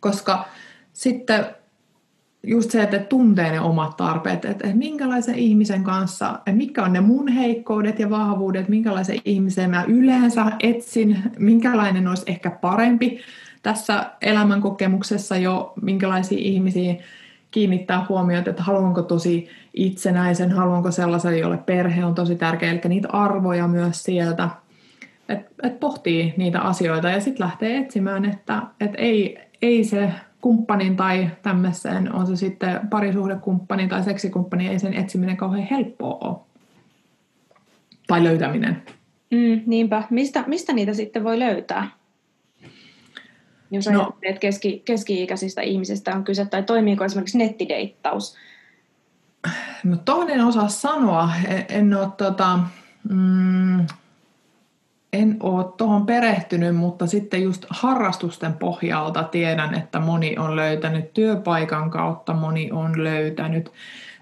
Koska 0.00 0.44
sitten 0.92 1.46
just 2.42 2.70
se, 2.70 2.82
että 2.82 2.98
tuntee 2.98 3.50
ne 3.50 3.60
omat 3.60 3.96
tarpeet, 3.96 4.44
että 4.44 4.68
minkälaisen 4.74 5.34
ihmisen 5.34 5.84
kanssa, 5.84 6.34
että 6.38 6.52
mitkä 6.52 6.82
on 6.82 6.92
ne 6.92 7.00
mun 7.00 7.28
heikkoudet 7.28 7.98
ja 7.98 8.10
vahvuudet, 8.10 8.68
minkälaisen 8.68 9.18
ihmisen 9.24 9.70
mä 9.70 9.84
yleensä 9.88 10.46
etsin, 10.60 11.18
minkälainen 11.38 12.08
olisi 12.08 12.24
ehkä 12.26 12.50
parempi 12.50 13.20
tässä 13.62 14.10
elämänkokemuksessa 14.22 15.36
jo, 15.36 15.72
minkälaisia 15.82 16.38
ihmisiä 16.38 16.94
kiinnittää 17.50 18.06
huomiota, 18.08 18.50
että 18.50 18.62
haluanko 18.62 19.02
tosi 19.02 19.48
itsenäisen, 19.74 20.52
haluanko 20.52 20.90
sellaisen, 20.90 21.38
jolle 21.38 21.58
perhe 21.58 22.04
on 22.04 22.14
tosi 22.14 22.36
tärkeä, 22.36 22.70
eli 22.70 22.80
niitä 22.88 23.08
arvoja 23.12 23.68
myös 23.68 24.02
sieltä, 24.02 24.48
että 25.28 25.50
et 25.62 25.80
pohtii 25.80 26.34
niitä 26.36 26.60
asioita 26.60 27.10
ja 27.10 27.20
sitten 27.20 27.46
lähtee 27.46 27.78
etsimään, 27.78 28.24
että 28.24 28.62
et 28.80 28.92
ei, 28.98 29.38
ei 29.62 29.84
se 29.84 30.12
kumppanin 30.40 30.96
tai 30.96 31.30
tämmöisen, 31.42 32.14
on 32.14 32.26
se 32.26 32.36
sitten 32.36 32.88
parisuhdekumppani 32.90 33.88
tai 33.88 34.02
seksikumppani, 34.02 34.68
ei 34.68 34.78
sen 34.78 34.94
etsiminen 34.94 35.36
kauhean 35.36 35.68
helppoa 35.70 36.18
ole. 36.20 36.36
Tai 38.06 38.24
löytäminen. 38.24 38.82
Mm, 39.30 39.62
niinpä. 39.66 40.02
Mistä, 40.10 40.44
mistä 40.46 40.72
niitä 40.72 40.94
sitten 40.94 41.24
voi 41.24 41.38
löytää? 41.38 41.90
Jos 43.70 43.88
no, 43.88 44.16
että 44.22 44.40
keski, 44.40 44.82
keski-ikäisistä 44.84 45.62
ihmisistä 45.62 46.16
on 46.16 46.24
kyse, 46.24 46.46
tai 46.46 46.62
toimiiko 46.62 47.04
esimerkiksi 47.04 47.38
nettideittaus? 47.38 48.36
No 49.84 49.96
toinen 49.96 50.40
en 50.40 50.46
osaa 50.46 50.68
sanoa. 50.68 51.30
En, 51.48 51.64
en 51.68 51.94
ole 51.94 52.08
tota, 52.16 52.58
mm, 53.10 53.86
en 55.12 55.36
ole 55.40 55.64
tuohon 55.76 56.06
perehtynyt, 56.06 56.76
mutta 56.76 57.06
sitten 57.06 57.42
just 57.42 57.66
harrastusten 57.70 58.52
pohjalta 58.52 59.22
tiedän, 59.22 59.74
että 59.74 60.00
moni 60.00 60.38
on 60.38 60.56
löytänyt 60.56 61.14
työpaikan 61.14 61.90
kautta, 61.90 62.34
moni 62.34 62.70
on 62.72 63.04
löytänyt. 63.04 63.72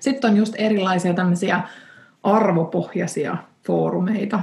Sitten 0.01 0.31
on 0.31 0.37
just 0.37 0.55
erilaisia 0.59 1.15
tämmöisiä 1.15 1.63
arvopohjaisia 2.23 3.37
foorumeita, 3.67 4.41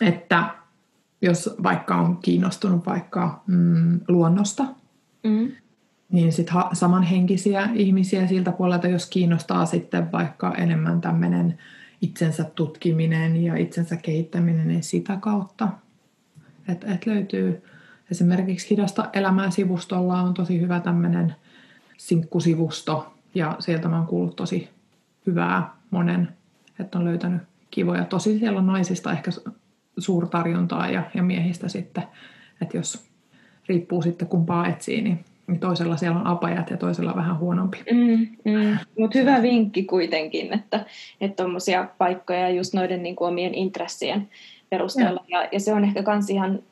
että 0.00 0.44
jos 1.22 1.54
vaikka 1.62 1.94
on 1.94 2.16
kiinnostunut 2.16 2.86
vaikka 2.86 3.42
mm, 3.46 4.00
luonnosta, 4.08 4.64
mm. 5.24 5.52
niin 6.12 6.32
sitten 6.32 6.54
ha- 6.54 6.70
samanhenkisiä 6.72 7.68
ihmisiä 7.74 8.26
siltä 8.26 8.52
puolelta, 8.52 8.88
jos 8.88 9.10
kiinnostaa 9.10 9.66
sitten 9.66 10.12
vaikka 10.12 10.54
enemmän 10.54 11.00
tämmöinen 11.00 11.58
itsensä 12.00 12.44
tutkiminen 12.44 13.44
ja 13.44 13.56
itsensä 13.56 13.96
kehittäminen 13.96 14.68
niin 14.68 14.82
sitä 14.82 15.16
kautta. 15.16 15.68
Että 16.68 16.94
et 16.94 17.06
löytyy 17.06 17.62
esimerkiksi 18.10 18.70
Hidasta 18.70 19.08
elämää 19.12 19.50
sivustolla 19.50 20.22
on 20.22 20.34
tosi 20.34 20.60
hyvä 20.60 20.80
tämmöinen 20.80 21.34
sinkkusivusto 21.96 23.14
ja 23.34 23.56
sieltä 23.58 23.88
mä 23.88 23.96
oon 23.96 24.06
kuullut 24.06 24.36
tosi 24.36 24.68
hyvää 25.26 25.70
monen, 25.90 26.28
että 26.78 26.98
on 26.98 27.04
löytänyt 27.04 27.42
kivoja. 27.70 28.04
Tosi 28.04 28.38
siellä 28.38 28.58
on 28.58 28.66
naisista 28.66 29.12
ehkä 29.12 29.30
suurtarjontaa 29.98 30.90
ja, 30.90 31.02
ja 31.14 31.22
miehistä 31.22 31.68
sitten, 31.68 32.04
että 32.60 32.76
jos 32.76 33.08
riippuu 33.68 34.02
sitten 34.02 34.28
kumpaa 34.28 34.66
etsii, 34.66 35.02
niin 35.02 35.24
niin 35.48 35.60
toisella 35.60 35.96
siellä 35.96 36.18
on 36.20 36.26
apajat 36.26 36.70
ja 36.70 36.76
toisella 36.76 37.16
vähän 37.16 37.38
huonompi. 37.38 37.78
Mm, 37.92 38.26
mm. 38.52 38.78
Mutta 38.98 39.18
hyvä 39.18 39.42
vinkki 39.42 39.82
kuitenkin, 39.82 40.52
että 40.52 40.84
tuommoisia 41.36 41.88
paikkoja 41.98 42.50
just 42.50 42.74
noiden 42.74 43.02
niin 43.02 43.16
kuin 43.16 43.28
omien 43.28 43.54
intressien 43.54 44.28
perusteella. 44.70 45.24
Ja, 45.28 45.48
ja 45.52 45.60
se 45.60 45.72
on 45.72 45.84
ehkä 45.84 46.02
myös 46.06 46.30
ihan 46.30 46.62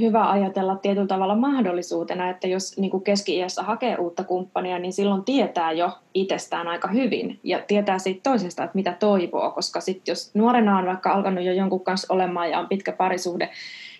hyvä 0.00 0.30
ajatella 0.30 0.76
tietyllä 0.76 1.06
tavalla 1.06 1.36
mahdollisuutena, 1.36 2.30
että 2.30 2.48
jos 2.48 2.78
niin 2.78 2.90
kuin 2.90 3.04
keski-iässä 3.04 3.62
hakee 3.62 3.96
uutta 3.96 4.24
kumppania, 4.24 4.78
niin 4.78 4.92
silloin 4.92 5.24
tietää 5.24 5.72
jo 5.72 5.98
itsestään 6.14 6.68
aika 6.68 6.88
hyvin 6.88 7.40
ja 7.42 7.60
tietää 7.66 7.98
siitä 7.98 8.20
toisesta, 8.22 8.64
että 8.64 8.76
mitä 8.76 8.92
toivoo, 8.92 9.50
koska 9.50 9.80
sitten 9.80 10.12
jos 10.12 10.30
nuorena 10.34 10.78
on 10.78 10.86
vaikka 10.86 11.12
alkanut 11.12 11.44
jo 11.44 11.52
jonkun 11.52 11.84
kanssa 11.84 12.14
olemaan 12.14 12.50
ja 12.50 12.58
on 12.58 12.68
pitkä 12.68 12.92
parisuhde, 12.92 13.50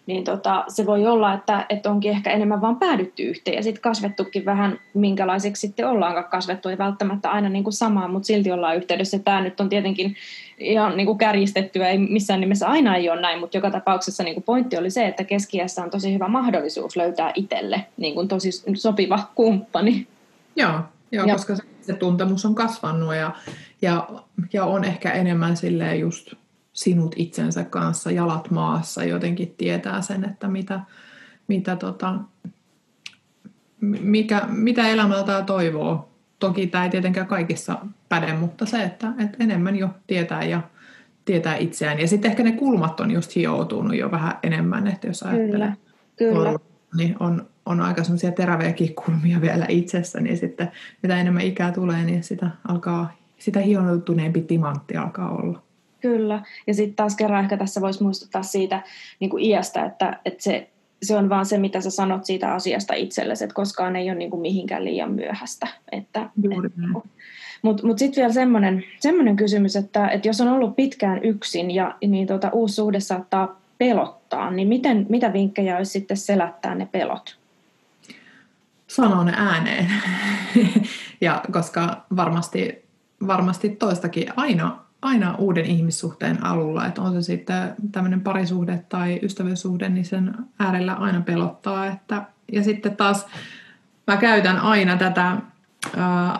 niin 0.06 0.24
tota, 0.24 0.64
se 0.68 0.86
voi 0.86 1.06
olla, 1.06 1.34
että, 1.34 1.66
että 1.68 1.90
onkin 1.90 2.10
ehkä 2.10 2.30
enemmän 2.30 2.60
vaan 2.60 2.76
päädytty 2.76 3.22
yhteen 3.22 3.56
ja 3.56 3.62
sitten 3.62 3.82
kasvettukin 3.82 4.44
vähän, 4.44 4.78
minkälaiseksi 4.94 5.60
sitten 5.60 5.88
ollaankaan 5.88 6.24
kasvettu, 6.24 6.68
ei 6.68 6.78
välttämättä 6.78 7.30
aina 7.30 7.48
niin 7.48 7.64
kuin 7.64 7.74
samaa, 7.74 8.08
mutta 8.08 8.26
silti 8.26 8.52
ollaan 8.52 8.76
yhteydessä. 8.76 9.18
Tämä 9.18 9.40
nyt 9.40 9.60
on 9.60 9.68
tietenkin 9.68 10.16
ihan 10.58 10.96
niin 10.96 11.06
kuin 11.06 11.18
kärjistettyä, 11.18 11.88
ei 11.88 11.98
missään 11.98 12.40
nimessä 12.40 12.68
aina 12.68 12.96
ei 12.96 13.10
ole 13.10 13.20
näin, 13.20 13.40
mutta 13.40 13.56
joka 13.56 13.70
tapauksessa 13.70 14.22
niin 14.22 14.34
kuin 14.34 14.44
pointti 14.44 14.76
oli 14.76 14.90
se, 14.90 15.06
että 15.06 15.24
keskiässä 15.24 15.82
on 15.82 15.90
tosi 15.90 16.14
hyvä 16.14 16.28
mahdollisuus 16.28 16.96
löytää 16.96 17.32
itselle 17.34 17.86
niin 17.96 18.14
kuin 18.14 18.28
tosi 18.28 18.50
sopiva 18.74 19.18
kumppani. 19.34 20.06
Joo, 20.56 20.80
joo 21.12 21.26
ja. 21.26 21.34
koska 21.34 21.56
se, 21.56 21.62
se 21.80 21.92
tuntemus 21.92 22.44
on 22.44 22.54
kasvanut 22.54 23.14
ja, 23.14 23.32
ja, 23.82 24.08
ja 24.52 24.64
on 24.64 24.84
ehkä 24.84 25.12
enemmän 25.12 25.56
silleen 25.56 26.00
just 26.00 26.32
sinut 26.76 27.14
itsensä 27.16 27.64
kanssa, 27.64 28.10
jalat 28.10 28.50
maassa, 28.50 29.04
jotenkin 29.04 29.54
tietää 29.58 30.00
sen, 30.00 30.24
että 30.24 30.48
mitä, 30.48 30.80
mitä, 31.48 31.76
tota, 31.76 32.14
mikä, 34.00 34.42
mitä 34.48 34.88
elämältä 34.88 35.42
toivoo. 35.42 36.08
Toki 36.38 36.66
tämä 36.66 36.84
ei 36.84 36.90
tietenkään 36.90 37.26
kaikissa 37.26 37.78
päde, 38.08 38.32
mutta 38.32 38.66
se, 38.66 38.82
että, 38.82 39.12
että 39.18 39.36
enemmän 39.40 39.76
jo 39.76 39.88
tietää 40.06 40.44
ja 40.44 40.62
tietää 41.24 41.56
itseään. 41.56 42.00
Ja 42.00 42.08
sitten 42.08 42.30
ehkä 42.30 42.42
ne 42.42 42.52
kulmat 42.52 43.00
on 43.00 43.10
just 43.10 43.36
hioutunut 43.36 43.96
jo 43.96 44.10
vähän 44.10 44.38
enemmän, 44.42 44.86
että 44.86 45.06
jos 45.06 45.22
ajattelee, 45.22 45.72
kyllä, 46.16 46.34
kyllä. 46.34 46.58
niin 46.96 47.16
on, 47.20 47.46
on 47.66 47.80
aika 47.80 48.04
semmoisia 48.04 48.32
teräviäkin 48.32 48.94
kulmia 48.94 49.40
vielä 49.40 49.66
itsessä, 49.68 50.20
niin 50.20 50.36
sitten 50.36 50.70
mitä 51.02 51.20
enemmän 51.20 51.42
ikää 51.42 51.72
tulee, 51.72 52.04
niin 52.04 52.22
sitä 52.22 52.50
alkaa, 52.68 53.16
sitä 53.38 53.60
hioutuneempi 53.60 54.40
timantti 54.40 54.96
alkaa 54.96 55.30
olla. 55.30 55.65
Kyllä, 56.06 56.42
ja 56.66 56.74
sitten 56.74 56.96
taas 56.96 57.16
kerran 57.16 57.44
ehkä 57.44 57.56
tässä 57.56 57.80
voisi 57.80 58.02
muistuttaa 58.02 58.42
siitä 58.42 58.82
niin 59.20 59.30
kuin 59.30 59.44
iästä, 59.44 59.84
että, 59.84 60.20
että 60.24 60.42
se, 60.42 60.70
se 61.02 61.16
on 61.16 61.28
vaan 61.28 61.46
se, 61.46 61.58
mitä 61.58 61.80
sä 61.80 61.90
sanot 61.90 62.24
siitä 62.24 62.54
asiasta 62.54 62.94
itsellesi, 62.94 63.44
että 63.44 63.54
koskaan 63.54 63.96
ei 63.96 64.10
ole 64.10 64.18
niin 64.18 64.30
kuin 64.30 64.40
mihinkään 64.40 64.84
liian 64.84 65.12
myöhäistä. 65.12 65.68
Että, 65.92 66.30
Juuri 66.42 66.66
että, 66.66 66.80
mutta 67.62 67.86
mut 67.86 67.98
sitten 67.98 68.22
vielä 68.22 68.32
semmoinen, 69.00 69.36
kysymys, 69.36 69.76
että, 69.76 70.08
että 70.08 70.28
jos 70.28 70.40
on 70.40 70.48
ollut 70.48 70.76
pitkään 70.76 71.24
yksin 71.24 71.70
ja 71.70 71.94
niin 72.06 72.26
tota, 72.26 72.50
uusi 72.52 72.74
suhde 72.74 73.00
saattaa 73.00 73.60
pelottaa, 73.78 74.50
niin 74.50 74.68
miten, 74.68 75.06
mitä 75.08 75.32
vinkkejä 75.32 75.76
olisi 75.76 75.92
sitten 75.92 76.16
selättää 76.16 76.74
ne 76.74 76.86
pelot? 76.92 77.38
Sanoa 78.86 79.24
ne 79.24 79.32
ääneen. 79.36 79.90
ja 81.20 81.42
koska 81.52 82.04
varmasti, 82.16 82.84
varmasti 83.26 83.68
toistakin 83.68 84.32
aina 84.36 84.85
aina 85.06 85.34
uuden 85.38 85.64
ihmissuhteen 85.64 86.44
alulla, 86.44 86.86
että 86.86 87.02
on 87.02 87.12
se 87.12 87.22
sitten 87.22 87.74
tämmöinen 87.92 88.20
parisuhde 88.20 88.84
tai 88.88 89.20
ystävyyssuhde, 89.22 89.88
niin 89.88 90.04
sen 90.04 90.34
äärellä 90.58 90.94
aina 90.94 91.20
pelottaa. 91.20 91.86
Että, 91.86 92.22
ja 92.52 92.64
sitten 92.64 92.96
taas 92.96 93.26
mä 94.06 94.16
käytän 94.16 94.58
aina 94.58 94.96
tätä 94.96 95.28
ä, 95.28 95.40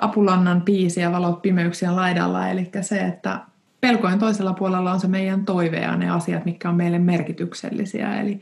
Apulannan 0.00 0.62
biisiä 0.62 1.12
Valot 1.12 1.42
pimeyksien 1.42 1.96
laidalla, 1.96 2.48
eli 2.48 2.70
se, 2.81 3.00
että 3.00 3.40
pelkojen 3.81 4.18
toisella 4.18 4.52
puolella 4.52 4.92
on 4.92 5.00
se 5.00 5.09
meidän 5.09 5.44
toive 5.44 5.81
ja 5.81 5.96
ne 5.96 6.11
asiat, 6.11 6.44
mitkä 6.44 6.68
on 6.68 6.74
meille 6.74 6.98
merkityksellisiä. 6.98 8.20
Eli, 8.20 8.40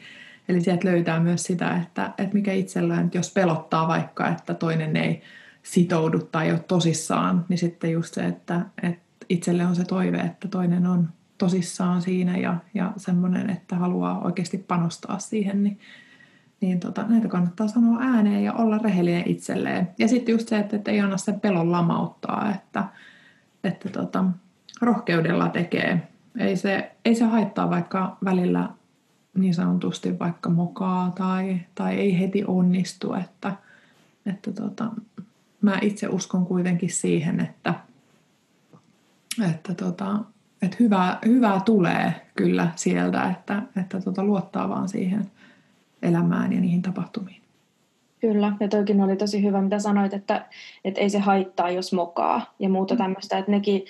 eli 0.49 0.61
sieltä 0.61 0.89
löytää 0.89 1.21
myös 1.21 1.43
sitä, 1.43 1.77
että, 1.77 2.11
että 2.19 2.35
mikä 2.35 2.53
itsellään, 2.53 3.11
jos 3.15 3.33
pelottaa 3.33 3.89
vaikka, 3.89 4.29
että 4.29 4.55
toinen 4.55 4.97
ei 4.97 5.23
sitoudu 5.63 6.19
tai 6.19 6.51
ole 6.51 6.59
tosissaan, 6.59 7.45
niin 7.49 7.59
sitten 7.59 7.93
just 7.93 8.15
se, 8.15 8.27
että, 8.27 8.61
että 8.83 9.04
itselle 9.29 9.67
on 9.67 9.77
se 9.77 9.85
toive, 9.85 10.19
että 10.19 10.49
toinen 10.49 10.87
on 10.87 11.09
tosissaan 11.39 12.03
siinä 12.03 12.37
ja, 12.37 12.57
ja 12.75 12.93
semmoinen, 12.97 13.51
että 13.51 13.77
haluaa 13.77 14.21
oikeasti 14.21 14.59
panostaa 14.59 15.19
siihen, 15.19 15.63
niin, 15.63 15.79
niin 16.61 16.81
tota, 16.81 17.05
näitä 17.09 17.29
kannattaa 17.29 17.69
sanoa 17.69 17.99
ääneen 18.01 18.45
ja 18.45 18.53
olla 18.53 18.79
rehellinen 18.79 19.29
itselleen. 19.31 19.89
Ja 19.99 20.09
sitten 20.09 20.33
just 20.33 20.49
se, 20.49 20.59
että, 20.59 20.77
että 20.77 20.91
ei 20.91 21.01
anna 21.01 21.17
sen 21.17 21.41
pelon 21.41 21.73
lamauttaa, 21.73 22.53
että, 22.55 22.85
että 23.65 23.89
tota, 23.89 24.25
rohkeudella 24.81 25.49
tekee. 25.49 26.09
Ei 26.39 26.57
se, 26.57 26.93
ei 27.05 27.15
se 27.15 27.25
haittaa 27.25 27.71
vaikka 27.71 28.17
välillä 28.25 28.69
niin 29.35 29.55
sanotusti 29.55 30.19
vaikka 30.19 30.51
mokaa 30.51 31.11
tai, 31.11 31.61
tai 31.75 31.95
ei 31.95 32.19
heti 32.19 32.45
onnistu, 32.47 33.15
että, 33.15 33.53
että 34.27 34.53
tota, 34.53 34.91
mä 35.61 35.79
itse 35.83 36.09
uskon 36.09 36.47
kuitenkin 36.47 36.91
siihen, 36.91 37.41
että 37.41 37.75
että, 39.43 39.75
tota, 39.75 40.19
että 40.63 40.77
hyvää, 40.81 41.19
hyvää 41.27 41.61
tulee 41.65 42.15
kyllä 42.37 42.69
sieltä, 42.77 43.31
että, 43.31 43.63
että 43.81 44.01
tota, 44.01 44.25
luottaa 44.25 44.69
vaan 44.69 44.89
siihen 44.89 45.31
elämään 46.03 46.53
ja 46.53 46.61
niihin 46.61 46.83
tapahtumiin. 46.83 47.43
Kyllä, 48.21 48.53
ja 48.61 48.69
toikin 48.69 49.01
oli 49.01 49.17
tosi 49.17 49.43
hyvä, 49.43 49.63
mitä 49.63 49.79
sanoit, 49.79 50.15
että, 50.15 50.47
että 50.85 51.01
ei 51.01 51.11
se 51.11 51.19
haittaa, 51.19 51.71
jos 51.71 51.93
mokaa 51.93 52.55
ja 52.59 52.69
muuta 52.69 52.95
mm. 52.95 52.99
tämmöistä, 52.99 53.39
että 53.39 53.51
nekin, 53.51 53.85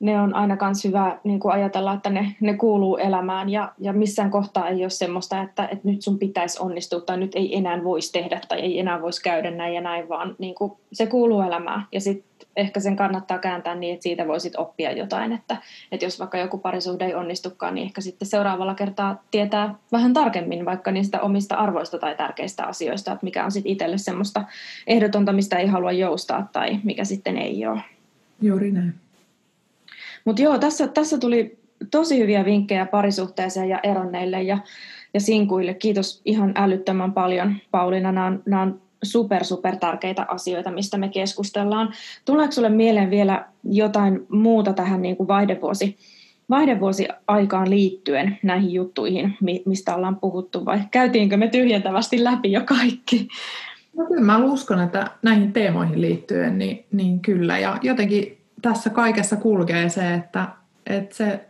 ne 0.00 0.20
on 0.20 0.34
aina 0.34 0.56
myös 0.60 0.84
hyvä 0.84 1.18
niin 1.24 1.40
kuin 1.40 1.52
ajatella, 1.52 1.92
että 1.92 2.10
ne, 2.10 2.36
ne 2.40 2.54
kuuluu 2.54 2.96
elämään 2.96 3.48
ja, 3.48 3.72
ja 3.78 3.92
missään 3.92 4.30
kohtaa 4.30 4.68
ei 4.68 4.82
ole 4.82 4.90
semmoista, 4.90 5.42
että, 5.42 5.64
että 5.64 5.88
nyt 5.88 6.02
sun 6.02 6.18
pitäisi 6.18 6.62
onnistua 6.62 7.00
tai 7.00 7.16
nyt 7.16 7.34
ei 7.34 7.56
enää 7.56 7.84
voisi 7.84 8.12
tehdä 8.12 8.40
tai 8.48 8.60
ei 8.60 8.78
enää 8.78 9.02
voisi 9.02 9.22
käydä 9.22 9.50
näin 9.50 9.74
ja 9.74 9.80
näin, 9.80 10.08
vaan 10.08 10.36
niin 10.38 10.54
kuin, 10.54 10.72
se 10.92 11.06
kuuluu 11.06 11.40
elämään 11.40 11.86
ja 11.92 12.00
sitten 12.00 12.48
ehkä 12.56 12.80
sen 12.80 12.96
kannattaa 12.96 13.38
kääntää 13.38 13.74
niin, 13.74 13.94
että 13.94 14.02
siitä 14.02 14.26
voisit 14.26 14.56
oppia 14.56 14.92
jotain, 14.92 15.32
että, 15.32 15.56
että 15.92 16.06
jos 16.06 16.18
vaikka 16.18 16.38
joku 16.38 16.58
parisuhde 16.58 17.04
ei 17.04 17.14
onnistukaan, 17.14 17.74
niin 17.74 17.84
ehkä 17.84 18.00
sitten 18.00 18.28
seuraavalla 18.28 18.74
kertaa 18.74 19.22
tietää 19.30 19.74
vähän 19.92 20.12
tarkemmin 20.12 20.64
vaikka 20.64 20.90
niistä 20.90 21.20
omista 21.20 21.54
arvoista 21.54 21.98
tai 21.98 22.14
tärkeistä 22.14 22.64
asioista, 22.64 23.12
että 23.12 23.24
mikä 23.24 23.44
on 23.44 23.52
sitten 23.52 23.72
itselle 23.72 23.98
semmoista 23.98 24.44
ehdotonta, 24.86 25.32
mistä 25.32 25.58
ei 25.58 25.66
halua 25.66 25.92
joustaa 25.92 26.48
tai 26.52 26.78
mikä 26.84 27.04
sitten 27.04 27.38
ei 27.38 27.66
ole. 27.66 27.80
Juuri 28.40 28.72
näin. 28.72 29.07
Mutta 30.28 30.42
joo, 30.42 30.58
tässä, 30.58 30.88
tässä 30.88 31.18
tuli 31.18 31.58
tosi 31.90 32.18
hyviä 32.18 32.44
vinkkejä 32.44 32.86
parisuhteeseen 32.86 33.68
ja 33.68 33.80
eronneille 33.82 34.42
ja, 34.42 34.58
ja 35.14 35.20
sinkuille. 35.20 35.74
Kiitos 35.74 36.22
ihan 36.24 36.52
älyttömän 36.56 37.12
paljon, 37.12 37.56
Pauliina. 37.70 38.12
Nämä 38.12 38.26
on, 38.26 38.42
nämä 38.46 38.62
on 38.62 38.80
super, 39.02 39.44
super 39.44 39.76
tärkeitä 39.76 40.26
asioita, 40.28 40.70
mistä 40.70 40.98
me 40.98 41.08
keskustellaan. 41.08 41.92
Tuleeko 42.24 42.52
sinulle 42.52 42.76
mieleen 42.76 43.10
vielä 43.10 43.46
jotain 43.64 44.26
muuta 44.28 44.72
tähän 44.72 45.02
niin 45.02 45.16
kuin 45.16 45.28
vaihdevuosi, 45.28 45.96
vaihdevuosi-aikaan 46.50 47.70
liittyen 47.70 48.38
näihin 48.42 48.72
juttuihin, 48.72 49.36
mistä 49.66 49.94
ollaan 49.94 50.16
puhuttu, 50.16 50.64
vai 50.64 50.80
käytiinkö 50.90 51.36
me 51.36 51.48
tyhjentävästi 51.48 52.24
läpi 52.24 52.52
jo 52.52 52.60
kaikki? 52.64 53.28
No 53.96 54.04
kyllä 54.04 54.22
mä 54.22 54.44
uskon, 54.44 54.80
että 54.80 55.10
näihin 55.22 55.52
teemoihin 55.52 56.00
liittyen, 56.00 56.58
niin, 56.58 56.84
niin 56.92 57.20
kyllä. 57.20 57.58
Ja 57.58 57.78
jotenkin 57.82 58.37
tässä 58.62 58.90
kaikessa 58.90 59.36
kulkee 59.36 59.88
se, 59.88 60.14
että, 60.14 60.48
että 60.86 61.16
se 61.16 61.48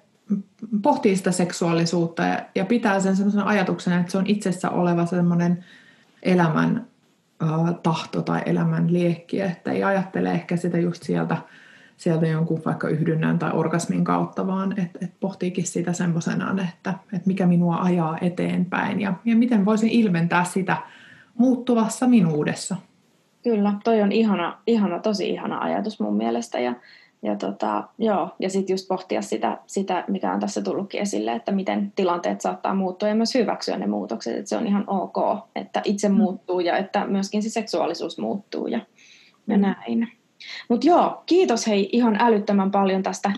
pohtii 0.82 1.16
sitä 1.16 1.32
seksuaalisuutta 1.32 2.22
ja, 2.22 2.38
ja 2.54 2.64
pitää 2.64 3.00
sen 3.00 3.16
sellaisen 3.16 3.42
ajatuksen, 3.42 4.00
että 4.00 4.12
se 4.12 4.18
on 4.18 4.26
itsessä 4.26 4.70
oleva 4.70 5.06
semmoinen 5.06 5.64
elämän 6.22 6.86
tahto 7.82 8.22
tai 8.22 8.42
elämän 8.46 8.92
liekki, 8.92 9.40
että 9.40 9.72
ei 9.72 9.84
ajattele 9.84 10.30
ehkä 10.30 10.56
sitä 10.56 10.78
just 10.78 11.02
sieltä, 11.02 11.36
sieltä 11.96 12.26
jonkun 12.26 12.62
vaikka 12.64 12.88
yhdynnän 12.88 13.38
tai 13.38 13.50
orgasmin 13.52 14.04
kautta, 14.04 14.46
vaan 14.46 14.80
että 14.80 14.98
et 15.02 15.12
pohtiikin 15.20 15.66
sitä 15.66 15.92
semmoisenaan, 15.92 16.58
että 16.58 16.94
et 17.12 17.26
mikä 17.26 17.46
minua 17.46 17.76
ajaa 17.76 18.18
eteenpäin 18.20 19.00
ja, 19.00 19.14
ja 19.24 19.36
miten 19.36 19.64
voisin 19.64 19.88
ilmentää 19.88 20.44
sitä 20.44 20.76
muuttuvassa 21.34 22.06
minuudessa. 22.06 22.76
Kyllä, 23.48 23.72
toi 23.84 24.02
on 24.02 24.12
ihana, 24.12 24.58
ihana, 24.66 24.98
tosi 24.98 25.30
ihana 25.30 25.58
ajatus 25.58 26.00
mun 26.00 26.16
mielestä 26.16 26.60
ja 26.60 26.74
ja, 27.22 27.36
tota, 27.36 27.88
joo, 27.98 28.28
ja 28.38 28.50
sitten 28.50 28.74
just 28.74 28.88
pohtia 28.88 29.22
sitä, 29.22 29.58
sitä, 29.66 30.04
mikä 30.08 30.32
on 30.32 30.40
tässä 30.40 30.62
tullutkin 30.62 31.00
esille, 31.00 31.32
että 31.32 31.52
miten 31.52 31.92
tilanteet 31.96 32.40
saattaa 32.40 32.74
muuttua 32.74 33.08
ja 33.08 33.14
myös 33.14 33.34
hyväksyä 33.34 33.76
ne 33.76 33.86
muutokset, 33.86 34.36
että 34.36 34.48
se 34.48 34.56
on 34.56 34.66
ihan 34.66 34.84
ok, 34.86 35.16
että 35.56 35.82
itse 35.84 36.08
mm. 36.08 36.14
muuttuu 36.14 36.60
ja 36.60 36.76
että 36.76 37.06
myöskin 37.06 37.42
se 37.42 37.50
seksuaalisuus 37.50 38.18
muuttuu 38.18 38.66
ja, 38.66 38.80
ja 39.46 39.56
mm. 39.56 39.62
näin. 39.62 40.12
Mutta 40.68 40.86
joo, 40.86 41.22
kiitos 41.26 41.66
hei 41.66 41.88
ihan 41.92 42.16
älyttömän 42.20 42.70
paljon 42.70 43.02
tästä, 43.02 43.32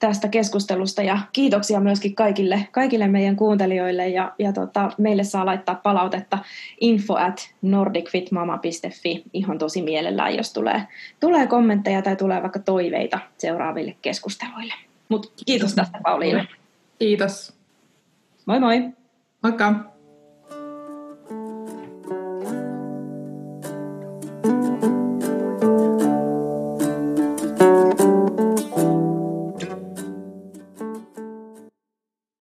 tästä 0.00 0.28
keskustelusta 0.28 1.02
ja 1.02 1.18
kiitoksia 1.32 1.80
myöskin 1.80 2.14
kaikille, 2.14 2.68
kaikille 2.70 3.08
meidän 3.08 3.36
kuuntelijoille 3.36 4.08
ja, 4.08 4.32
ja 4.38 4.52
tota, 4.52 4.90
meille 4.98 5.24
saa 5.24 5.46
laittaa 5.46 5.74
palautetta 5.74 6.38
info 6.80 7.14
at 7.14 7.54
nordicfitmama.fi 7.62 9.22
ihan 9.32 9.58
tosi 9.58 9.82
mielellään, 9.82 10.36
jos 10.36 10.52
tulee, 10.52 10.82
tulee 11.20 11.46
kommentteja 11.46 12.02
tai 12.02 12.16
tulee 12.16 12.42
vaikka 12.42 12.58
toiveita 12.58 13.18
seuraaville 13.38 13.96
keskusteluille. 14.02 14.74
Mutta 15.08 15.28
kiitos 15.46 15.74
tästä 15.74 15.98
Pauliina. 16.02 16.46
Kiitos. 16.98 17.52
Moi 18.46 18.60
moi. 18.60 18.88
Moikka. 19.42 19.89